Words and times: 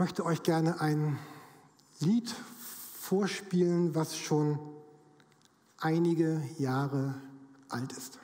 möchte 0.00 0.24
euch 0.24 0.42
gerne 0.42 0.80
ein 0.80 1.18
Lied 1.98 2.34
vorspielen, 3.00 3.94
was 3.94 4.16
schon 4.16 4.58
einige 5.76 6.40
Jahre 6.56 7.20
alt 7.68 7.92
ist. 7.92 8.18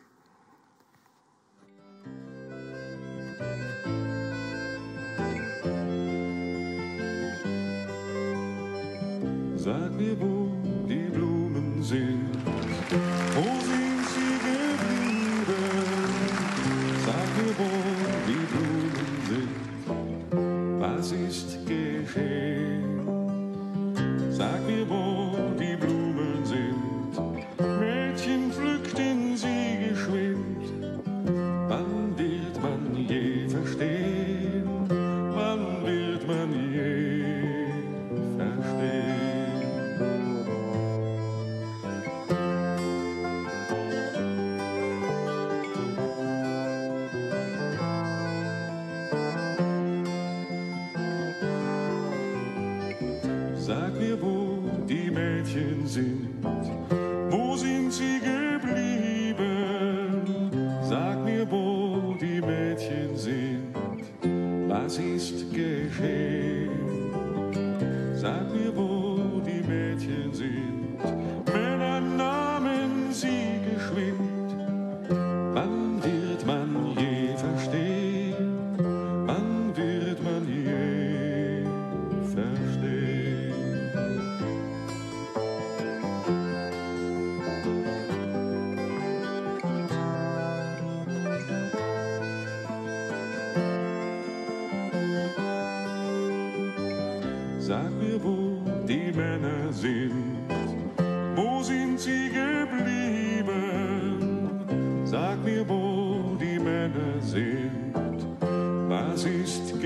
Sag 53.66 53.98
mir, 53.98 54.16
wo 54.22 54.62
die 54.86 55.10
Mädchen 55.10 55.88
sind, 55.88 56.40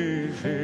ist 0.00 0.59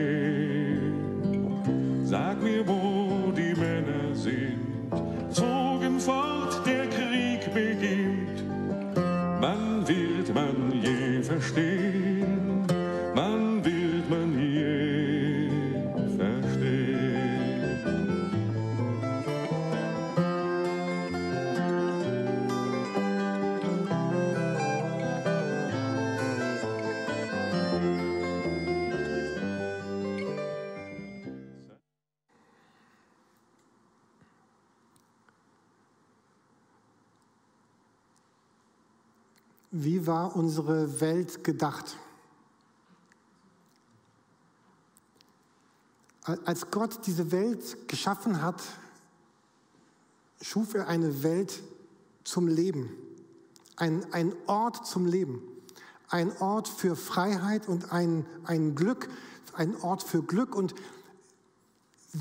unsere 40.59 41.01
Welt 41.01 41.45
gedacht? 41.45 41.97
Als 46.45 46.71
Gott 46.71 47.07
diese 47.07 47.31
Welt 47.31 47.89
geschaffen 47.89 48.43
hat, 48.43 48.63
schuf 50.41 50.75
er 50.75 50.89
eine 50.89 51.23
Welt 51.23 51.63
zum 52.25 52.49
Leben, 52.49 52.91
ein, 53.77 54.13
ein 54.13 54.35
Ort 54.47 54.87
zum 54.87 55.07
Leben, 55.07 55.41
ein 56.09 56.37
Ort 56.39 56.69
für 56.69 56.97
Freiheit 56.97 57.69
und 57.69 57.93
ein, 57.93 58.27
ein 58.45 58.75
Glück, 58.75 59.09
ein 59.53 59.77
Ort 59.83 60.03
für 60.03 60.23
Glück. 60.23 60.57
Und 60.57 60.75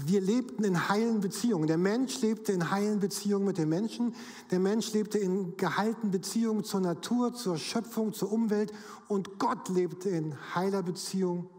wir 0.03 0.19
lebten 0.19 0.63
in 0.63 0.89
heilen 0.89 1.21
Beziehungen. 1.21 1.67
Der 1.67 1.77
Mensch 1.77 2.21
lebte 2.21 2.51
in 2.51 2.69
heilen 2.69 2.99
Beziehungen 2.99 3.45
mit 3.45 3.57
den 3.57 3.69
Menschen. 3.69 4.13
Der 4.51 4.59
Mensch 4.59 4.91
lebte 4.91 5.17
in 5.17 5.55
geheilten 5.55 6.11
Beziehungen 6.11 6.65
zur 6.65 6.81
Natur, 6.81 7.33
zur 7.33 7.57
Schöpfung, 7.57 8.13
zur 8.13 8.31
Umwelt. 8.31 8.73
Und 9.07 9.39
Gott 9.39 9.69
lebte 9.69 10.09
in 10.09 10.35
heiler 10.53 10.83
Beziehung 10.83 11.49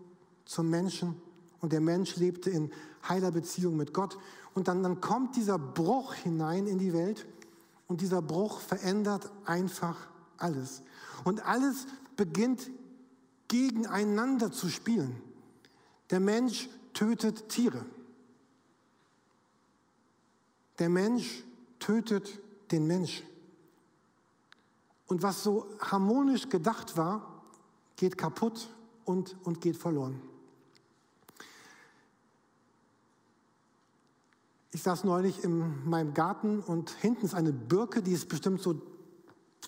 zum 0.44 0.68
Menschen. 0.68 1.16
Und 1.60 1.72
der 1.72 1.80
Mensch 1.80 2.16
lebte 2.16 2.50
in 2.50 2.70
heiler 3.08 3.30
Beziehung 3.30 3.76
mit 3.76 3.94
Gott. 3.94 4.18
Und 4.54 4.68
dann, 4.68 4.82
dann 4.82 5.00
kommt 5.00 5.36
dieser 5.36 5.58
Bruch 5.58 6.12
hinein 6.14 6.66
in 6.66 6.78
die 6.78 6.92
Welt. 6.92 7.26
Und 7.86 8.02
dieser 8.02 8.20
Bruch 8.20 8.60
verändert 8.60 9.30
einfach 9.46 9.96
alles. 10.36 10.82
Und 11.24 11.46
alles 11.46 11.86
beginnt 12.16 12.70
gegeneinander 13.48 14.52
zu 14.52 14.68
spielen. 14.68 15.16
Der 16.10 16.20
Mensch 16.20 16.68
tötet 16.92 17.48
Tiere. 17.48 17.84
Der 20.78 20.88
Mensch 20.88 21.44
tötet 21.78 22.40
den 22.70 22.86
Mensch. 22.86 23.22
Und 25.06 25.22
was 25.22 25.42
so 25.42 25.66
harmonisch 25.80 26.48
gedacht 26.48 26.96
war, 26.96 27.42
geht 27.96 28.18
kaputt 28.18 28.68
und, 29.04 29.36
und 29.44 29.60
geht 29.60 29.76
verloren. 29.76 30.20
Ich 34.72 34.82
saß 34.82 35.04
neulich 35.04 35.42
in 35.42 35.88
meinem 35.88 36.12
Garten 36.12 36.60
und 36.60 36.90
hinten 36.90 37.24
ist 37.24 37.34
eine 37.34 37.52
Birke, 37.52 38.02
die 38.02 38.12
ist 38.12 38.28
bestimmt 38.28 38.60
so 38.60 38.82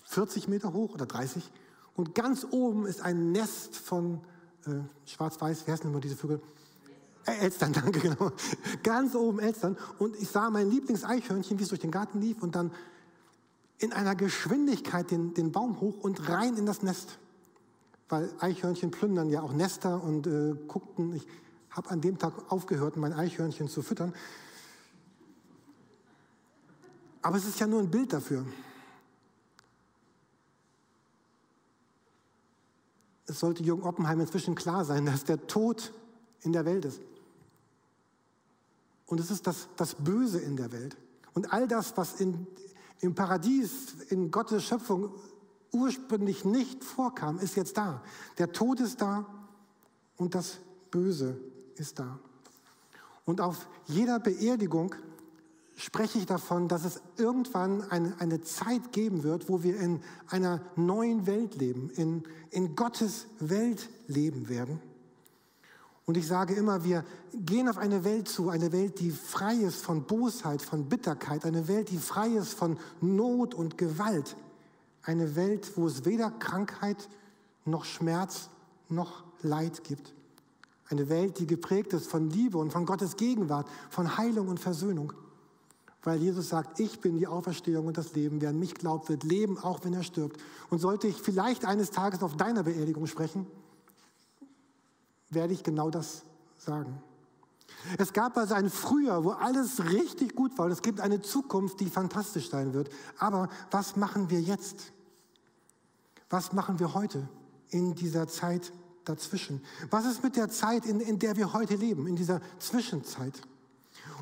40 0.05 0.47
Meter 0.47 0.73
hoch 0.73 0.93
oder 0.93 1.05
30. 1.05 1.49
Und 1.95 2.13
ganz 2.13 2.45
oben 2.51 2.85
ist 2.85 3.01
ein 3.01 3.31
Nest 3.31 3.75
von 3.75 4.21
äh, 4.65 4.81
Schwarz-Weiß, 5.05 5.65
wie 5.65 5.71
heißen 5.71 5.89
immer 5.89 5.99
diese 5.99 6.15
Vögel? 6.15 6.41
Äh, 7.25 7.37
Elstern, 7.39 7.73
danke, 7.73 7.99
genau. 7.99 8.31
Ganz 8.83 9.15
oben 9.15 9.39
Elstern. 9.39 9.77
Und 9.97 10.15
ich 10.15 10.29
sah 10.29 10.49
mein 10.49 10.69
Lieblingseichhörnchen, 10.69 11.59
wie 11.59 11.63
es 11.63 11.69
durch 11.69 11.81
den 11.81 11.91
Garten 11.91 12.19
lief 12.19 12.41
und 12.41 12.55
dann 12.55 12.71
in 13.77 13.93
einer 13.93 14.15
Geschwindigkeit 14.15 15.09
den, 15.11 15.33
den 15.33 15.51
Baum 15.51 15.79
hoch 15.79 15.99
und 16.01 16.29
rein 16.29 16.57
in 16.57 16.65
das 16.65 16.83
Nest. 16.83 17.17
Weil 18.09 18.29
Eichhörnchen 18.39 18.91
plündern 18.91 19.29
ja 19.29 19.41
auch 19.41 19.53
Nester 19.53 20.03
und 20.03 20.27
äh, 20.27 20.55
guckten. 20.67 21.15
Ich 21.15 21.25
habe 21.69 21.89
an 21.91 22.01
dem 22.01 22.17
Tag 22.17 22.51
aufgehört, 22.51 22.97
mein 22.97 23.13
Eichhörnchen 23.13 23.69
zu 23.69 23.81
füttern. 23.81 24.13
Aber 27.21 27.37
es 27.37 27.45
ist 27.45 27.59
ja 27.59 27.67
nur 27.67 27.79
ein 27.79 27.91
Bild 27.91 28.11
dafür. 28.13 28.45
Es 33.27 33.39
sollte 33.39 33.61
Jürgen 33.61 33.83
Oppenheim 33.83 34.19
inzwischen 34.19 34.55
klar 34.55 34.83
sein, 34.85 35.05
dass 35.05 35.23
der 35.23 35.45
Tod 35.45 35.93
in 36.41 36.53
der 36.53 36.65
Welt 36.65 36.85
ist. 36.85 37.01
Und 39.05 39.19
es 39.19 39.31
ist 39.31 39.47
das, 39.47 39.67
das 39.75 39.95
Böse 39.95 40.39
in 40.39 40.55
der 40.55 40.71
Welt. 40.71 40.95
Und 41.33 41.51
all 41.51 41.67
das, 41.67 41.97
was 41.97 42.19
in, 42.19 42.47
im 42.99 43.15
Paradies, 43.15 43.95
in 44.09 44.29
Gottes 44.29 44.63
Schöpfung 44.63 45.11
ursprünglich 45.71 46.45
nicht 46.45 46.83
vorkam, 46.83 47.39
ist 47.39 47.55
jetzt 47.55 47.77
da. 47.77 48.03
Der 48.37 48.51
Tod 48.51 48.79
ist 48.79 49.01
da 49.01 49.25
und 50.17 50.35
das 50.35 50.59
Böse 50.91 51.39
ist 51.75 51.99
da. 51.99 52.19
Und 53.25 53.41
auf 53.41 53.67
jeder 53.85 54.19
Beerdigung 54.19 54.95
spreche 55.75 56.19
ich 56.19 56.25
davon, 56.25 56.67
dass 56.67 56.83
es 56.83 57.01
irgendwann 57.17 57.83
eine, 57.89 58.19
eine 58.19 58.41
Zeit 58.41 58.91
geben 58.91 59.23
wird, 59.23 59.49
wo 59.49 59.63
wir 59.63 59.79
in 59.79 60.01
einer 60.27 60.61
neuen 60.75 61.25
Welt 61.25 61.55
leben, 61.55 61.89
in, 61.91 62.23
in 62.51 62.75
Gottes 62.75 63.27
Welt 63.39 63.89
leben 64.07 64.49
werden. 64.49 64.81
Und 66.09 66.17
ich 66.17 66.25
sage 66.25 66.55
immer, 66.55 66.83
wir 66.83 67.05
gehen 67.35 67.69
auf 67.69 67.77
eine 67.77 68.03
Welt 68.03 68.27
zu, 68.27 68.49
eine 68.49 68.71
Welt, 68.71 68.99
die 68.99 69.11
frei 69.11 69.53
ist 69.53 69.83
von 69.83 70.05
Bosheit, 70.05 70.59
von 70.59 70.89
Bitterkeit, 70.89 71.45
eine 71.45 71.67
Welt, 71.67 71.91
die 71.91 71.99
frei 71.99 72.29
ist 72.29 72.55
von 72.55 72.79
Not 72.99 73.53
und 73.53 73.77
Gewalt, 73.77 74.35
eine 75.03 75.35
Welt, 75.35 75.71
wo 75.75 75.85
es 75.85 76.05
weder 76.05 76.31
Krankheit 76.31 77.07
noch 77.63 77.85
Schmerz 77.85 78.49
noch 78.87 79.23
Leid 79.43 79.83
gibt. 79.83 80.15
Eine 80.87 81.09
Welt, 81.09 81.37
die 81.37 81.45
geprägt 81.45 81.93
ist 81.93 82.09
von 82.09 82.31
Liebe 82.31 82.57
und 82.57 82.73
von 82.73 82.87
Gottes 82.87 83.15
Gegenwart, 83.15 83.67
von 83.91 84.17
Heilung 84.17 84.47
und 84.47 84.59
Versöhnung. 84.59 85.13
Weil 86.01 86.19
Jesus 86.23 86.49
sagt, 86.49 86.79
ich 86.79 87.01
bin 87.01 87.17
die 87.17 87.27
Auferstehung 87.27 87.85
und 87.85 87.99
das 87.99 88.15
Leben. 88.15 88.41
Wer 88.41 88.49
an 88.49 88.57
mich 88.57 88.73
glaubt, 88.73 89.09
wird 89.09 89.23
leben, 89.23 89.59
auch 89.59 89.81
wenn 89.83 89.93
er 89.93 90.01
stirbt. 90.01 90.41
Und 90.71 90.79
sollte 90.79 91.05
ich 91.05 91.21
vielleicht 91.21 91.65
eines 91.65 91.91
Tages 91.91 92.23
auf 92.23 92.35
deiner 92.35 92.63
Beerdigung 92.63 93.05
sprechen, 93.05 93.45
werde 95.29 95.53
ich 95.53 95.63
genau 95.63 95.89
das 95.89 96.23
sagen. 96.57 97.01
Es 97.97 98.13
gab 98.13 98.37
also 98.37 98.55
ein 98.55 98.69
Frühjahr, 98.69 99.23
wo 99.23 99.31
alles 99.31 99.85
richtig 99.85 100.35
gut 100.35 100.57
war 100.57 100.65
und 100.65 100.71
es 100.71 100.81
gibt 100.81 100.99
eine 100.99 101.21
Zukunft, 101.21 101.79
die 101.79 101.89
fantastisch 101.89 102.49
sein 102.49 102.73
wird. 102.73 102.89
Aber 103.17 103.49
was 103.71 103.95
machen 103.95 104.29
wir 104.29 104.41
jetzt? 104.41 104.91
Was 106.29 106.53
machen 106.53 106.79
wir 106.79 106.93
heute 106.93 107.27
in 107.69 107.95
dieser 107.95 108.27
Zeit 108.27 108.73
dazwischen? 109.05 109.63
Was 109.89 110.05
ist 110.05 110.23
mit 110.23 110.35
der 110.35 110.49
Zeit, 110.49 110.85
in, 110.85 110.99
in 110.99 111.19
der 111.19 111.37
wir 111.37 111.53
heute 111.53 111.75
leben, 111.75 112.07
in 112.07 112.15
dieser 112.15 112.41
Zwischenzeit? 112.59 113.41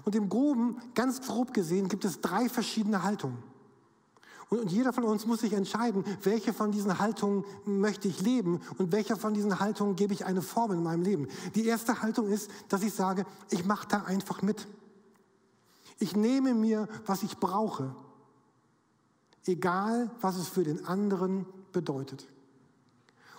Und 0.05 0.15
im 0.15 0.29
Groben, 0.29 0.77
ganz 0.93 1.21
grob 1.21 1.53
gesehen, 1.53 1.89
gibt 1.89 2.05
es 2.05 2.21
drei 2.21 2.49
verschiedene 2.49 3.03
Haltungen. 3.03 3.37
Und 4.49 4.71
jeder 4.71 4.93
von 4.93 5.03
uns 5.03 5.25
muss 5.25 5.41
sich 5.41 5.53
entscheiden, 5.53 6.05
welche 6.23 6.53
von 6.53 6.71
diesen 6.71 6.99
Haltungen 6.99 7.43
möchte 7.65 8.07
ich 8.07 8.21
leben 8.21 8.61
und 8.77 8.93
welcher 8.93 9.17
von 9.17 9.33
diesen 9.33 9.59
Haltungen 9.59 9.97
gebe 9.97 10.13
ich 10.13 10.25
eine 10.25 10.41
Form 10.41 10.71
in 10.71 10.83
meinem 10.83 11.01
Leben. 11.01 11.27
Die 11.55 11.65
erste 11.65 12.01
Haltung 12.01 12.29
ist, 12.29 12.49
dass 12.69 12.81
ich 12.81 12.93
sage, 12.93 13.25
ich 13.49 13.65
mache 13.65 13.87
da 13.89 14.03
einfach 14.03 14.41
mit. 14.41 14.65
Ich 15.99 16.15
nehme 16.15 16.53
mir, 16.53 16.87
was 17.05 17.23
ich 17.23 17.37
brauche, 17.37 17.93
egal 19.45 20.11
was 20.21 20.37
es 20.37 20.47
für 20.47 20.63
den 20.63 20.85
anderen 20.85 21.45
bedeutet. 21.73 22.27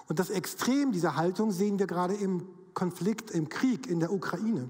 Und 0.08 0.18
das 0.18 0.28
Extrem 0.28 0.92
dieser 0.92 1.16
Haltung 1.16 1.52
sehen 1.52 1.78
wir 1.78 1.86
gerade 1.86 2.14
im 2.14 2.46
Konflikt, 2.74 3.30
im 3.30 3.48
Krieg 3.48 3.86
in 3.86 4.00
der 4.00 4.12
Ukraine. 4.12 4.68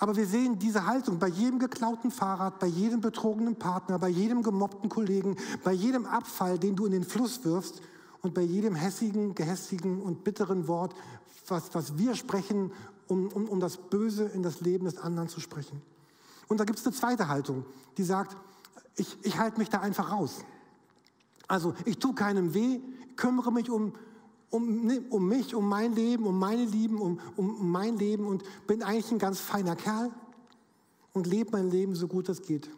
Aber 0.00 0.16
wir 0.16 0.26
sehen 0.26 0.58
diese 0.58 0.86
Haltung 0.86 1.18
bei 1.18 1.28
jedem 1.28 1.58
geklauten 1.58 2.10
Fahrrad, 2.10 2.58
bei 2.58 2.66
jedem 2.66 3.02
betrogenen 3.02 3.56
Partner, 3.56 3.98
bei 3.98 4.08
jedem 4.08 4.42
gemobbten 4.42 4.88
Kollegen, 4.88 5.36
bei 5.62 5.72
jedem 5.72 6.06
Abfall, 6.06 6.58
den 6.58 6.74
du 6.74 6.86
in 6.86 6.92
den 6.92 7.04
Fluss 7.04 7.44
wirfst 7.44 7.82
und 8.22 8.32
bei 8.32 8.40
jedem 8.40 8.74
hässigen, 8.74 9.34
gehässigen 9.34 10.00
und 10.00 10.24
bitteren 10.24 10.68
Wort, 10.68 10.94
was, 11.48 11.74
was 11.74 11.98
wir 11.98 12.14
sprechen, 12.14 12.72
um, 13.08 13.28
um, 13.28 13.46
um 13.46 13.60
das 13.60 13.76
Böse 13.76 14.24
in 14.24 14.42
das 14.42 14.62
Leben 14.62 14.86
des 14.86 14.96
anderen 14.96 15.28
zu 15.28 15.38
sprechen. 15.38 15.82
Und 16.48 16.60
da 16.60 16.64
gibt 16.64 16.78
es 16.78 16.86
eine 16.86 16.94
zweite 16.94 17.28
Haltung, 17.28 17.66
die 17.98 18.04
sagt, 18.04 18.38
ich, 18.96 19.18
ich 19.22 19.38
halte 19.38 19.58
mich 19.58 19.68
da 19.68 19.80
einfach 19.80 20.10
raus. 20.10 20.44
Also 21.46 21.74
ich 21.84 21.98
tue 21.98 22.14
keinem 22.14 22.54
weh, 22.54 22.80
kümmere 23.16 23.52
mich 23.52 23.68
um 23.68 23.92
um, 24.50 24.86
ne, 24.86 25.02
um 25.10 25.26
mich, 25.28 25.54
um 25.54 25.68
mein 25.68 25.94
Leben, 25.94 26.26
um 26.26 26.38
meine 26.38 26.64
Lieben, 26.64 27.00
um, 27.00 27.20
um 27.36 27.70
mein 27.70 27.96
Leben 27.96 28.26
und 28.26 28.42
bin 28.66 28.82
eigentlich 28.82 29.10
ein 29.12 29.18
ganz 29.18 29.40
feiner 29.40 29.76
Kerl 29.76 30.10
und 31.12 31.26
lebe 31.26 31.52
mein 31.52 31.70
Leben 31.70 31.94
so 31.94 32.08
gut 32.08 32.28
es 32.28 32.42
geht. 32.42 32.68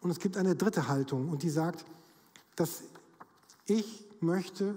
Und 0.00 0.10
es 0.10 0.18
gibt 0.18 0.36
eine 0.36 0.54
dritte 0.54 0.88
Haltung 0.88 1.30
und 1.30 1.42
die 1.42 1.50
sagt, 1.50 1.84
dass 2.56 2.82
ich 3.66 4.04
möchte 4.20 4.74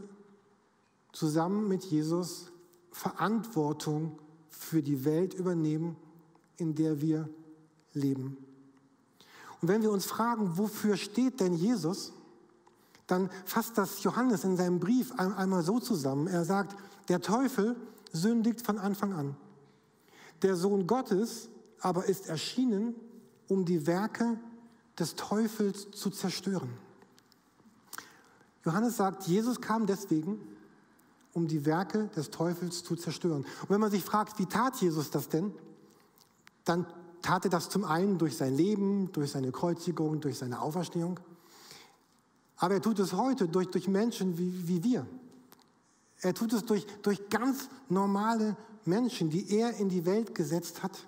zusammen 1.12 1.68
mit 1.68 1.84
Jesus 1.84 2.52
Verantwortung 2.92 4.18
für 4.50 4.82
die 4.82 5.04
Welt 5.04 5.34
übernehmen, 5.34 5.98
in 6.58 6.76
der 6.76 7.02
wir 7.02 7.30
leben. 7.94 8.38
Und 9.62 9.68
wenn 9.68 9.82
wir 9.82 9.92
uns 9.92 10.06
fragen, 10.06 10.58
wofür 10.58 10.96
steht 10.96 11.40
denn 11.40 11.54
Jesus, 11.54 12.14
dann 13.08 13.30
fasst 13.46 13.78
das 13.78 14.04
Johannes 14.04 14.44
in 14.44 14.58
seinem 14.58 14.80
Brief 14.80 15.14
einmal 15.18 15.64
so 15.64 15.80
zusammen. 15.80 16.28
Er 16.28 16.46
sagt, 16.46 16.76
der 17.08 17.22
Teufel 17.22 17.76
sündigt 18.12 18.62
von 18.62 18.78
Anfang 18.78 19.14
an. 19.14 19.36
Der 20.42 20.56
Sohn 20.56 20.88
Gottes 20.88 21.50
aber 21.80 22.06
ist 22.06 22.28
erschienen, 22.28 22.96
um 23.48 23.66
die 23.66 23.88
Werke 23.88 24.38
des 25.00 25.16
Teufels 25.16 25.90
zu 25.92 26.10
zerstören. 26.10 26.70
Johannes 28.66 28.98
sagt, 28.98 29.24
Jesus 29.24 29.62
kam 29.62 29.86
deswegen, 29.86 30.40
um 31.34 31.48
die 31.48 31.66
Werke 31.66 32.10
des 32.16 32.32
Teufels 32.32 32.84
zu 32.84 32.96
zerstören. 32.96 33.46
Und 33.62 33.70
wenn 33.70 33.80
man 33.80 33.92
sich 33.92 34.04
fragt, 34.04 34.40
wie 34.40 34.48
tat 34.48 34.76
Jesus 34.82 35.12
das 35.12 35.30
denn, 35.30 35.54
dann 36.66 36.86
tat 37.22 37.46
er 37.46 37.52
das 37.52 37.70
zum 37.70 37.86
einen 37.86 38.18
durch 38.18 38.36
sein 38.36 38.56
Leben, 38.56 39.12
durch 39.14 39.32
seine 39.32 39.52
Kreuzigung, 39.52 40.20
durch 40.20 40.38
seine 40.38 40.62
Auferstehung. 40.62 41.20
Aber 42.58 42.76
er 42.76 42.82
tut 42.82 43.00
es 43.00 43.14
heute 43.14 43.48
durch, 43.48 43.68
durch 43.68 43.88
Menschen 43.88 44.38
wie, 44.38 44.68
wie 44.68 44.84
wir. 44.84 45.06
Er 46.22 46.34
tut 46.34 46.54
es 46.54 46.66
durch, 46.66 46.86
durch 47.04 47.30
ganz 47.30 47.70
normale 47.90 48.58
Menschen, 48.86 49.30
die 49.30 49.50
er 49.56 49.78
in 49.78 49.90
die 49.90 50.06
Welt 50.06 50.34
gesetzt 50.34 50.82
hat. 50.82 51.08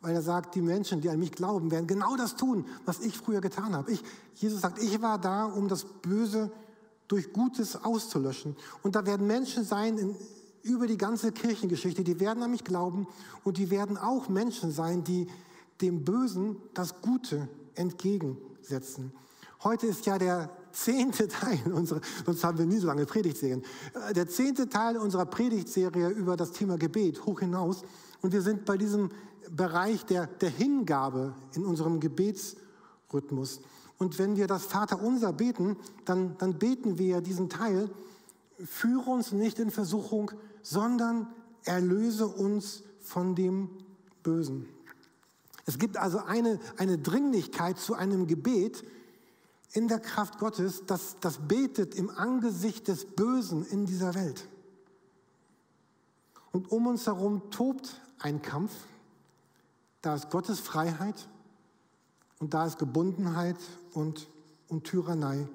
Weil 0.00 0.14
er 0.14 0.22
sagt, 0.22 0.54
die 0.54 0.62
Menschen, 0.62 1.00
die 1.00 1.08
an 1.08 1.18
mich 1.18 1.32
glauben, 1.32 1.70
werden 1.70 1.86
genau 1.86 2.16
das 2.16 2.36
tun, 2.36 2.66
was 2.84 3.00
ich 3.00 3.16
früher 3.16 3.40
getan 3.40 3.74
habe. 3.74 3.90
Ich, 3.90 4.02
Jesus 4.34 4.60
sagt, 4.60 4.82
ich 4.82 5.00
war 5.02 5.18
da, 5.18 5.46
um 5.46 5.68
das 5.68 5.84
Böse 5.84 6.50
durch 7.08 7.32
Gutes 7.32 7.84
auszulöschen. 7.84 8.56
Und 8.82 8.96
da 8.96 9.06
werden 9.06 9.26
Menschen 9.26 9.64
sein 9.64 9.98
in, 9.98 10.16
über 10.62 10.86
die 10.86 10.96
ganze 10.96 11.32
Kirchengeschichte, 11.32 12.04
die 12.04 12.20
werden 12.20 12.42
an 12.42 12.50
mich 12.50 12.64
glauben 12.64 13.06
und 13.44 13.58
die 13.58 13.70
werden 13.70 13.98
auch 13.98 14.28
Menschen 14.28 14.72
sein, 14.72 15.04
die 15.04 15.26
dem 15.80 16.04
Bösen 16.04 16.56
das 16.72 17.02
Gute 17.02 17.48
entgegensetzen. 17.74 19.12
Heute 19.64 19.86
ist 19.86 20.04
ja 20.04 20.18
der 20.18 20.50
zehnte 20.72 21.26
Teil 21.28 21.72
unserer, 21.72 22.02
sonst 22.26 22.44
haben 22.44 22.58
wir 22.58 22.66
nie 22.66 22.78
so 22.78 22.86
lange 22.86 23.06
Predigtserien, 23.06 23.64
äh, 24.10 24.12
der 24.12 24.28
zehnte 24.28 24.68
Teil 24.68 24.98
unserer 24.98 25.24
Predigtserie 25.24 26.08
über 26.10 26.36
das 26.36 26.52
Thema 26.52 26.76
Gebet 26.76 27.24
hoch 27.24 27.40
hinaus. 27.40 27.82
Und 28.20 28.32
wir 28.32 28.42
sind 28.42 28.66
bei 28.66 28.76
diesem 28.76 29.10
Bereich 29.50 30.04
der, 30.04 30.26
der 30.26 30.50
Hingabe 30.50 31.34
in 31.54 31.64
unserem 31.64 31.98
Gebetsrhythmus. 31.98 33.62
Und 33.96 34.18
wenn 34.18 34.36
wir 34.36 34.46
das 34.46 34.64
Vaterunser 34.66 35.32
beten, 35.32 35.76
dann, 36.04 36.36
dann 36.36 36.58
beten 36.58 36.98
wir 36.98 37.22
diesen 37.22 37.48
Teil, 37.48 37.88
führe 38.62 39.10
uns 39.10 39.32
nicht 39.32 39.58
in 39.58 39.70
Versuchung, 39.70 40.30
sondern 40.62 41.28
erlöse 41.64 42.26
uns 42.26 42.82
von 43.00 43.34
dem 43.34 43.70
Bösen. 44.22 44.68
Es 45.64 45.78
gibt 45.78 45.96
also 45.96 46.18
eine, 46.18 46.58
eine 46.76 46.98
Dringlichkeit 46.98 47.78
zu 47.78 47.94
einem 47.94 48.26
Gebet, 48.26 48.84
in 49.74 49.88
der 49.88 49.98
Kraft 49.98 50.38
Gottes, 50.38 50.84
das, 50.86 51.16
das 51.20 51.38
betet 51.48 51.96
im 51.96 52.08
Angesicht 52.08 52.86
des 52.88 53.04
Bösen 53.04 53.66
in 53.66 53.86
dieser 53.86 54.14
Welt. 54.14 54.48
Und 56.52 56.70
um 56.70 56.86
uns 56.86 57.06
herum 57.06 57.50
tobt 57.50 58.00
ein 58.20 58.40
Kampf. 58.40 58.72
Da 60.00 60.14
ist 60.14 60.30
Gottes 60.30 60.60
Freiheit 60.60 61.28
und 62.38 62.54
da 62.54 62.66
ist 62.66 62.78
Gebundenheit 62.78 63.56
und, 63.92 64.28
und 64.68 64.84
Tyrannei. 64.84 65.48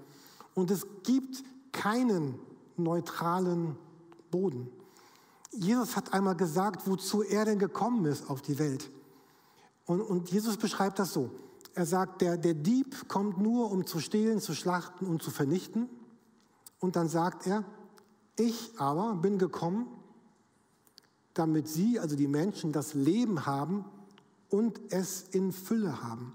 Und 0.54 0.70
es 0.70 0.86
gibt 1.04 1.42
keinen 1.72 2.38
neutralen 2.76 3.78
Boden. 4.32 4.70
Jesus 5.52 5.96
hat 5.96 6.14
einmal 6.14 6.36
gesagt, 6.36 6.88
wozu 6.88 7.24
er 7.24 7.46
denn 7.46 7.58
gekommen 7.58 8.06
ist 8.06 8.30
auf 8.30 8.42
die 8.42 8.60
Welt. 8.60 8.92
Und, 9.86 10.02
und 10.02 10.30
Jesus 10.30 10.58
beschreibt 10.58 11.00
das 11.00 11.14
so. 11.14 11.32
Er 11.76 11.86
sagt, 11.86 12.22
der, 12.22 12.38
der 12.38 12.54
Dieb 12.54 13.08
kommt 13.08 13.38
nur, 13.38 13.72
um 13.72 13.86
zu 13.86 14.00
stehlen, 14.00 14.40
zu 14.40 14.54
schlachten 14.54 15.06
und 15.06 15.22
zu 15.22 15.32
vernichten. 15.32 15.90
Und 16.80 16.96
dann 16.96 17.10
sagt 17.10 17.48
er, 17.48 17.64
ich 18.38 18.72
aber 18.78 19.16
bin 19.16 19.38
gekommen, 19.38 19.88
damit 21.34 21.68
sie, 21.68 22.00
also 22.00 22.16
die 22.16 22.28
Menschen, 22.28 22.72
das 22.72 22.94
Leben 22.94 23.46
haben 23.46 23.86
und 24.50 24.80
es 24.90 25.24
in 25.32 25.52
Fülle 25.52 26.04
haben. 26.04 26.34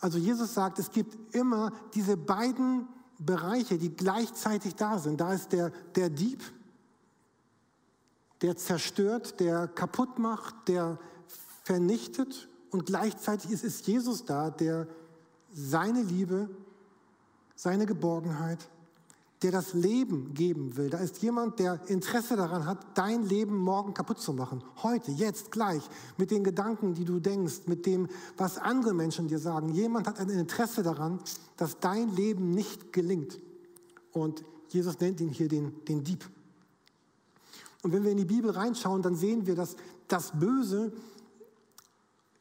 Also 0.00 0.18
Jesus 0.18 0.54
sagt, 0.54 0.78
es 0.78 0.90
gibt 0.90 1.34
immer 1.34 1.72
diese 1.94 2.16
beiden 2.16 2.86
Bereiche, 3.18 3.78
die 3.78 3.94
gleichzeitig 3.94 4.74
da 4.74 4.98
sind. 4.98 5.20
Da 5.20 5.32
ist 5.32 5.52
der, 5.52 5.70
der 5.94 6.10
Dieb, 6.10 6.42
der 8.42 8.56
zerstört, 8.56 9.40
der 9.40 9.68
kaputt 9.68 10.18
macht, 10.18 10.68
der 10.68 10.98
vernichtet 11.64 12.48
und 12.70 12.86
gleichzeitig 12.86 13.50
ist 13.50 13.64
es 13.64 13.86
Jesus 13.86 14.24
da, 14.24 14.50
der 14.50 14.86
seine 15.52 16.02
Liebe, 16.02 16.48
seine 17.54 17.86
Geborgenheit, 17.86 18.68
der 19.42 19.52
das 19.52 19.74
Leben 19.74 20.32
geben 20.34 20.76
will. 20.76 20.88
Da 20.88 20.98
ist 20.98 21.22
jemand, 21.22 21.58
der 21.58 21.80
Interesse 21.88 22.36
daran 22.36 22.64
hat, 22.64 22.78
dein 22.94 23.22
Leben 23.22 23.56
morgen 23.56 23.92
kaputt 23.92 24.18
zu 24.18 24.32
machen. 24.32 24.64
Heute, 24.82 25.10
jetzt, 25.10 25.50
gleich, 25.50 25.82
mit 26.16 26.30
den 26.30 26.42
Gedanken, 26.42 26.94
die 26.94 27.04
du 27.04 27.20
denkst, 27.20 27.66
mit 27.66 27.84
dem, 27.84 28.08
was 28.36 28.58
andere 28.58 28.94
Menschen 28.94 29.28
dir 29.28 29.38
sagen. 29.38 29.68
Jemand 29.70 30.06
hat 30.06 30.18
ein 30.18 30.30
Interesse 30.30 30.82
daran, 30.82 31.20
dass 31.56 31.78
dein 31.80 32.14
Leben 32.14 32.50
nicht 32.50 32.92
gelingt. 32.92 33.38
Und 34.12 34.42
Jesus 34.68 34.98
nennt 35.00 35.20
ihn 35.20 35.28
hier 35.28 35.48
den, 35.48 35.84
den 35.84 36.02
Dieb. 36.02 36.28
Und 37.82 37.92
wenn 37.92 38.02
wir 38.02 38.10
in 38.10 38.16
die 38.16 38.24
Bibel 38.24 38.50
reinschauen, 38.50 39.02
dann 39.02 39.16
sehen 39.16 39.46
wir, 39.46 39.54
dass 39.54 39.76
das 40.08 40.32
Böse 40.38 40.92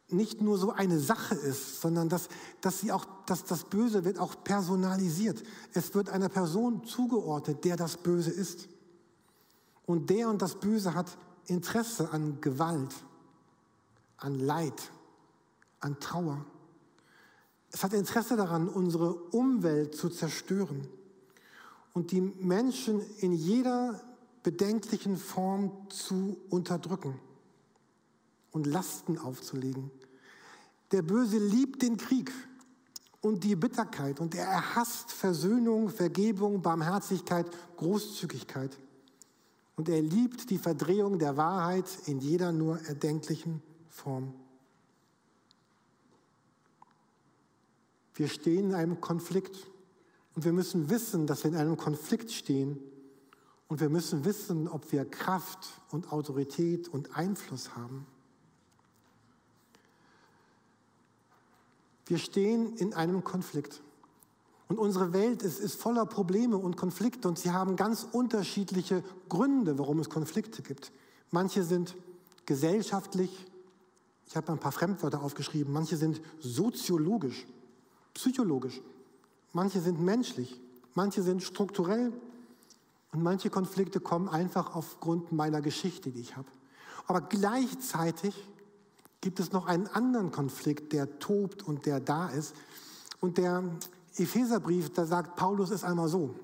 nicht 0.10 0.42
nur 0.42 0.58
so 0.58 0.72
eine 0.72 1.00
Sache 1.00 1.36
ist, 1.36 1.82
sondern 1.82 2.10
dass, 2.10 2.30
dass, 2.62 2.80
sie 2.80 2.92
auch, 2.92 3.06
dass 3.26 3.44
das 3.44 3.64
Böse 3.64 4.06
wird 4.06 4.20
auch 4.20 4.44
personalisiert. 4.44 5.44
Es 5.74 5.96
wird 5.96 6.10
einer 6.10 6.30
Person 6.30 6.84
zugeordnet, 6.84 7.64
der 7.66 7.76
das 7.76 7.98
Böse 7.98 8.30
ist. 8.30 8.68
Und 9.86 10.10
der 10.10 10.30
und 10.30 10.42
das 10.42 10.60
Böse 10.60 10.94
hat 10.94 11.18
Interesse 11.48 12.12
an 12.12 12.40
Gewalt, 12.42 12.94
an 14.18 14.40
Leid, 14.40 14.92
an 15.80 16.00
Trauer. 16.00 16.46
Es 17.72 17.84
hat 17.84 17.94
Interesse 17.94 18.38
daran, 18.38 18.70
unsere 18.70 19.14
Umwelt 19.14 19.96
zu 19.96 20.10
zerstören 20.10 20.88
und 21.94 22.12
die 22.12 22.22
Menschen 22.22 23.02
in 23.20 23.34
jeder 23.34 24.02
bedenklichen 24.44 25.18
Form 25.18 25.90
zu 25.90 26.38
unterdrücken 26.50 27.20
und 28.56 28.66
Lasten 28.66 29.20
aufzulegen. 29.20 29.92
Der 30.94 31.02
Böse 31.02 31.38
liebt 31.38 31.82
den 31.82 31.98
Krieg 31.98 32.32
und 33.20 33.44
die 33.44 33.58
Bitterkeit 33.58 34.22
und 34.22 34.34
er 34.34 34.76
hasst 34.76 35.12
Versöhnung, 35.12 35.90
Vergebung, 35.90 36.62
Barmherzigkeit, 36.62 37.48
Großzügigkeit. 37.76 38.80
Und 39.76 39.90
er 39.90 40.02
liebt 40.02 40.50
die 40.50 40.58
Verdrehung 40.58 41.20
der 41.20 41.36
Wahrheit 41.36 41.86
in 42.06 42.20
jeder 42.20 42.54
nur 42.54 42.80
erdenklichen 42.84 43.62
Form. 43.90 44.34
Wir 48.14 48.30
stehen 48.30 48.70
in 48.70 48.76
einem 48.76 49.02
Konflikt 49.02 49.68
und 50.34 50.46
wir 50.46 50.54
müssen 50.54 50.90
wissen, 50.90 51.28
dass 51.28 51.44
wir 51.44 51.52
in 51.52 51.58
einem 51.58 51.76
Konflikt 51.76 52.32
stehen 52.32 52.80
und 53.68 53.82
wir 53.82 53.90
müssen 53.90 54.24
wissen, 54.24 54.70
ob 54.70 54.94
wir 54.94 55.04
Kraft 55.04 55.82
und 55.92 56.14
Autorität 56.14 56.88
und 56.88 57.18
Einfluss 57.18 57.76
haben. 57.76 58.08
Wir 62.06 62.18
stehen 62.18 62.76
in 62.78 62.94
einem 62.94 63.24
Konflikt. 63.24 63.82
Und 64.68 64.80
unsere 64.80 65.14
Welt 65.14 65.44
ist, 65.44 65.60
ist 65.60 65.80
voller 65.80 66.06
Probleme 66.06 66.58
und 66.58 66.76
Konflikte 66.76 67.28
und 67.28 67.38
sie 67.38 67.52
haben 67.52 67.76
ganz 67.76 68.08
unterschiedliche 68.12 69.04
Gründe, 69.30 69.78
warum 69.78 70.00
es 70.00 70.10
Konflikte 70.10 70.64
gibt. 70.64 70.92
Manche 71.32 71.64
sind 71.64 71.96
gesellschaftlich, 72.46 73.46
ich 74.28 74.36
habe 74.36 74.52
ein 74.52 74.60
paar 74.60 74.72
Fremdwörter 74.72 75.22
aufgeschrieben, 75.22 75.72
manche 75.72 75.98
sind 75.98 76.20
soziologisch, 76.40 77.46
psychologisch, 78.16 78.82
manche 79.54 79.82
sind 79.82 80.02
menschlich, 80.02 80.60
manche 80.96 81.22
sind 81.22 81.44
strukturell 81.44 82.12
und 83.12 83.22
manche 83.22 83.52
Konflikte 83.52 84.00
kommen 84.00 84.30
einfach 84.30 84.76
aufgrund 84.76 85.32
meiner 85.32 85.62
Geschichte, 85.62 86.10
die 86.10 86.22
ich 86.22 86.36
habe. 86.36 86.48
Aber 87.06 87.22
gleichzeitig 87.22 88.36
gibt 89.26 89.40
es 89.40 89.52
noch 89.52 89.66
einen 89.66 89.88
anderen 89.88 90.32
Konflikt, 90.32 90.94
der 90.94 91.18
tobt 91.18 91.64
und 91.64 91.88
der 91.88 92.00
da 92.00 92.30
ist. 92.30 92.54
Und 93.22 93.40
der 93.40 93.64
Epheserbrief, 94.18 94.94
da 94.94 95.08
sagt 95.08 95.36
Paulus 95.36 95.72
es 95.72 95.84
einmal 95.84 96.10
so. 96.10 96.36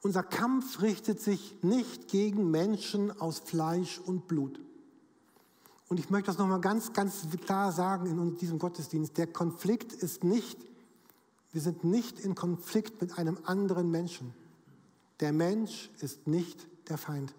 Unser 0.00 0.22
Kampf 0.22 0.80
richtet 0.80 1.20
sich 1.20 1.58
nicht 1.60 2.08
gegen 2.08 2.50
Menschen 2.50 3.20
aus 3.20 3.40
Fleisch 3.40 3.98
und 3.98 4.28
Blut. 4.28 4.60
Und 5.88 6.00
ich 6.00 6.08
möchte 6.08 6.28
das 6.28 6.38
nochmal 6.38 6.62
ganz, 6.62 6.94
ganz 6.94 7.26
klar 7.44 7.70
sagen 7.70 8.06
in 8.06 8.38
diesem 8.38 8.58
Gottesdienst. 8.58 9.18
Der 9.18 9.26
Konflikt 9.26 9.92
ist 9.92 10.24
nicht, 10.24 10.56
wir 11.52 11.60
sind 11.60 11.84
nicht 11.84 12.18
in 12.18 12.34
Konflikt 12.34 13.02
mit 13.02 13.18
einem 13.18 13.36
anderen 13.44 13.90
Menschen. 13.90 14.32
Der 15.20 15.34
Mensch 15.34 15.90
ist 16.00 16.26
nicht 16.26 16.66
der 16.88 16.96
Feind. 16.96 17.34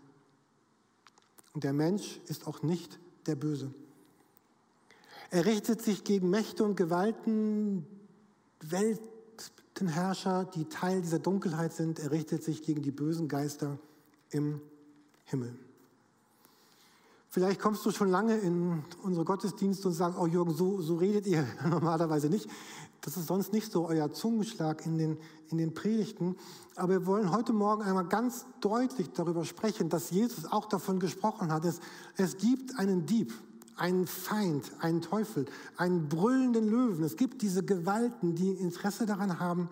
Und 1.54 1.64
der 1.64 1.74
Mensch 1.74 2.22
ist 2.28 2.46
auch 2.46 2.62
nicht 2.62 3.00
der 3.28 3.36
Böse. 3.36 3.74
Er 5.30 5.46
richtet 5.46 5.82
sich 5.82 6.04
gegen 6.04 6.30
Mächte 6.30 6.63
und 6.63 6.75
Gewalten, 6.75 7.86
Weltenherrscher, 8.62 10.46
die 10.54 10.66
Teil 10.66 11.01
dieser 11.01 11.20
Dunkelheit 11.20 11.74
sind. 11.74 12.00
Er 12.00 12.12
richtet 12.12 12.44
sich 12.44 12.62
gegen 12.63 12.82
die 12.82 12.92
bösen 12.92 13.28
Geister 13.28 13.80
im 14.30 14.62
Himmel. 15.25 15.56
Vielleicht 17.30 17.62
kommst 17.62 17.86
du 17.86 17.92
schon 17.92 18.10
lange 18.10 18.38
in 18.38 18.84
unsere 19.04 19.24
Gottesdienste 19.24 19.88
und 19.88 19.94
sagst, 19.94 20.20
oh 20.20 20.28
Jürgen, 20.28 20.54
so, 20.54 20.82
so 20.82 20.98
redet 20.98 21.25
ihr 21.28 21.48
normalerweise 21.70 22.28
nicht. 22.30 22.50
Das 23.01 23.17
ist 23.17 23.27
sonst 23.27 23.51
nicht 23.51 23.72
so 23.72 23.88
euer 23.88 24.12
Zungenschlag 24.12 24.86
in 24.86 24.98
den, 24.98 25.17
in 25.50 25.58
den 25.58 25.74
Predigten. 25.74 26.36
Aber 26.75 26.89
wir 26.93 27.05
wollen 27.08 27.31
heute 27.31 27.51
Morgen 27.51 27.81
einmal 27.81 28.08
ganz 28.08 28.46
deutlich 28.62 29.10
darüber 29.10 29.43
sprechen, 29.43 29.89
dass 29.89 30.12
Jesus 30.12 30.46
auch 30.46 30.65
davon 30.65 31.00
gesprochen 31.00 31.51
hat. 31.51 31.65
Es, 31.65 31.79
es 32.15 32.38
gibt 32.38 32.77
einen 32.77 33.08
Dieb, 33.08 33.34
einen 33.75 34.05
Feind, 34.05 34.72
einen 34.79 35.01
Teufel, 35.01 35.48
einen 35.77 36.10
brüllenden 36.10 36.67
Löwen. 36.70 37.03
Es 37.03 37.17
gibt 37.17 37.41
diese 37.41 37.63
Gewalten, 37.63 38.36
die 38.36 38.51
Interesse 38.51 39.08
daran 39.08 39.39
haben, 39.39 39.70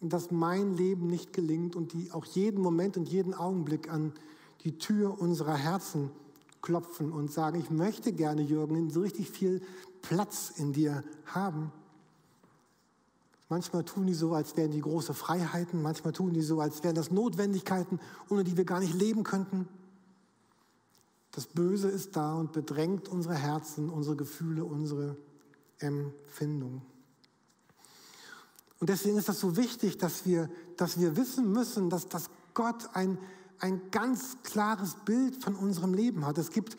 dass 0.00 0.30
mein 0.30 0.74
Leben 0.74 1.08
nicht 1.08 1.34
gelingt 1.34 1.76
und 1.76 1.92
die 1.92 2.10
auch 2.10 2.24
jeden 2.24 2.62
Moment 2.62 2.96
und 2.96 3.08
jeden 3.08 3.34
Augenblick 3.34 3.90
an 3.90 4.12
die 4.64 4.78
Tür 4.78 5.20
unserer 5.20 5.56
Herzen 5.56 6.10
klopfen 6.62 7.12
und 7.12 7.30
sagen, 7.30 7.60
ich 7.60 7.70
möchte 7.70 8.12
gerne, 8.12 8.40
Jürgen, 8.40 8.88
so 8.88 9.00
richtig 9.00 9.30
viel 9.30 9.60
Platz 10.00 10.50
in 10.56 10.72
dir 10.72 11.04
haben. 11.26 11.70
Manchmal 13.48 13.84
tun 13.84 14.06
die 14.06 14.14
so, 14.14 14.34
als 14.34 14.56
wären 14.56 14.70
die 14.70 14.80
große 14.80 15.12
Freiheiten, 15.12 15.82
manchmal 15.82 16.12
tun 16.12 16.32
die 16.32 16.42
so, 16.42 16.60
als 16.60 16.82
wären 16.82 16.94
das 16.94 17.10
Notwendigkeiten, 17.10 18.00
ohne 18.30 18.42
die 18.42 18.56
wir 18.56 18.64
gar 18.64 18.80
nicht 18.80 18.94
leben 18.94 19.22
könnten. 19.22 19.68
Das 21.32 21.46
Böse 21.46 21.88
ist 21.88 22.16
da 22.16 22.34
und 22.34 22.52
bedrängt 22.52 23.08
unsere 23.08 23.34
Herzen, 23.34 23.90
unsere 23.90 24.16
Gefühle, 24.16 24.64
unsere 24.64 25.16
Empfindungen. 25.78 26.82
Und 28.80 28.88
deswegen 28.88 29.18
ist 29.18 29.28
das 29.28 29.40
so 29.40 29.56
wichtig, 29.56 29.98
dass 29.98 30.26
wir, 30.26 30.48
dass 30.76 30.98
wir 30.98 31.16
wissen 31.16 31.50
müssen, 31.52 31.90
dass, 31.90 32.08
dass 32.08 32.30
Gott 32.54 32.90
ein, 32.94 33.18
ein 33.58 33.80
ganz 33.90 34.38
klares 34.42 34.96
Bild 35.04 35.42
von 35.42 35.54
unserem 35.54 35.94
Leben 35.94 36.26
hat. 36.26 36.38
Es 36.38 36.50
gibt, 36.50 36.76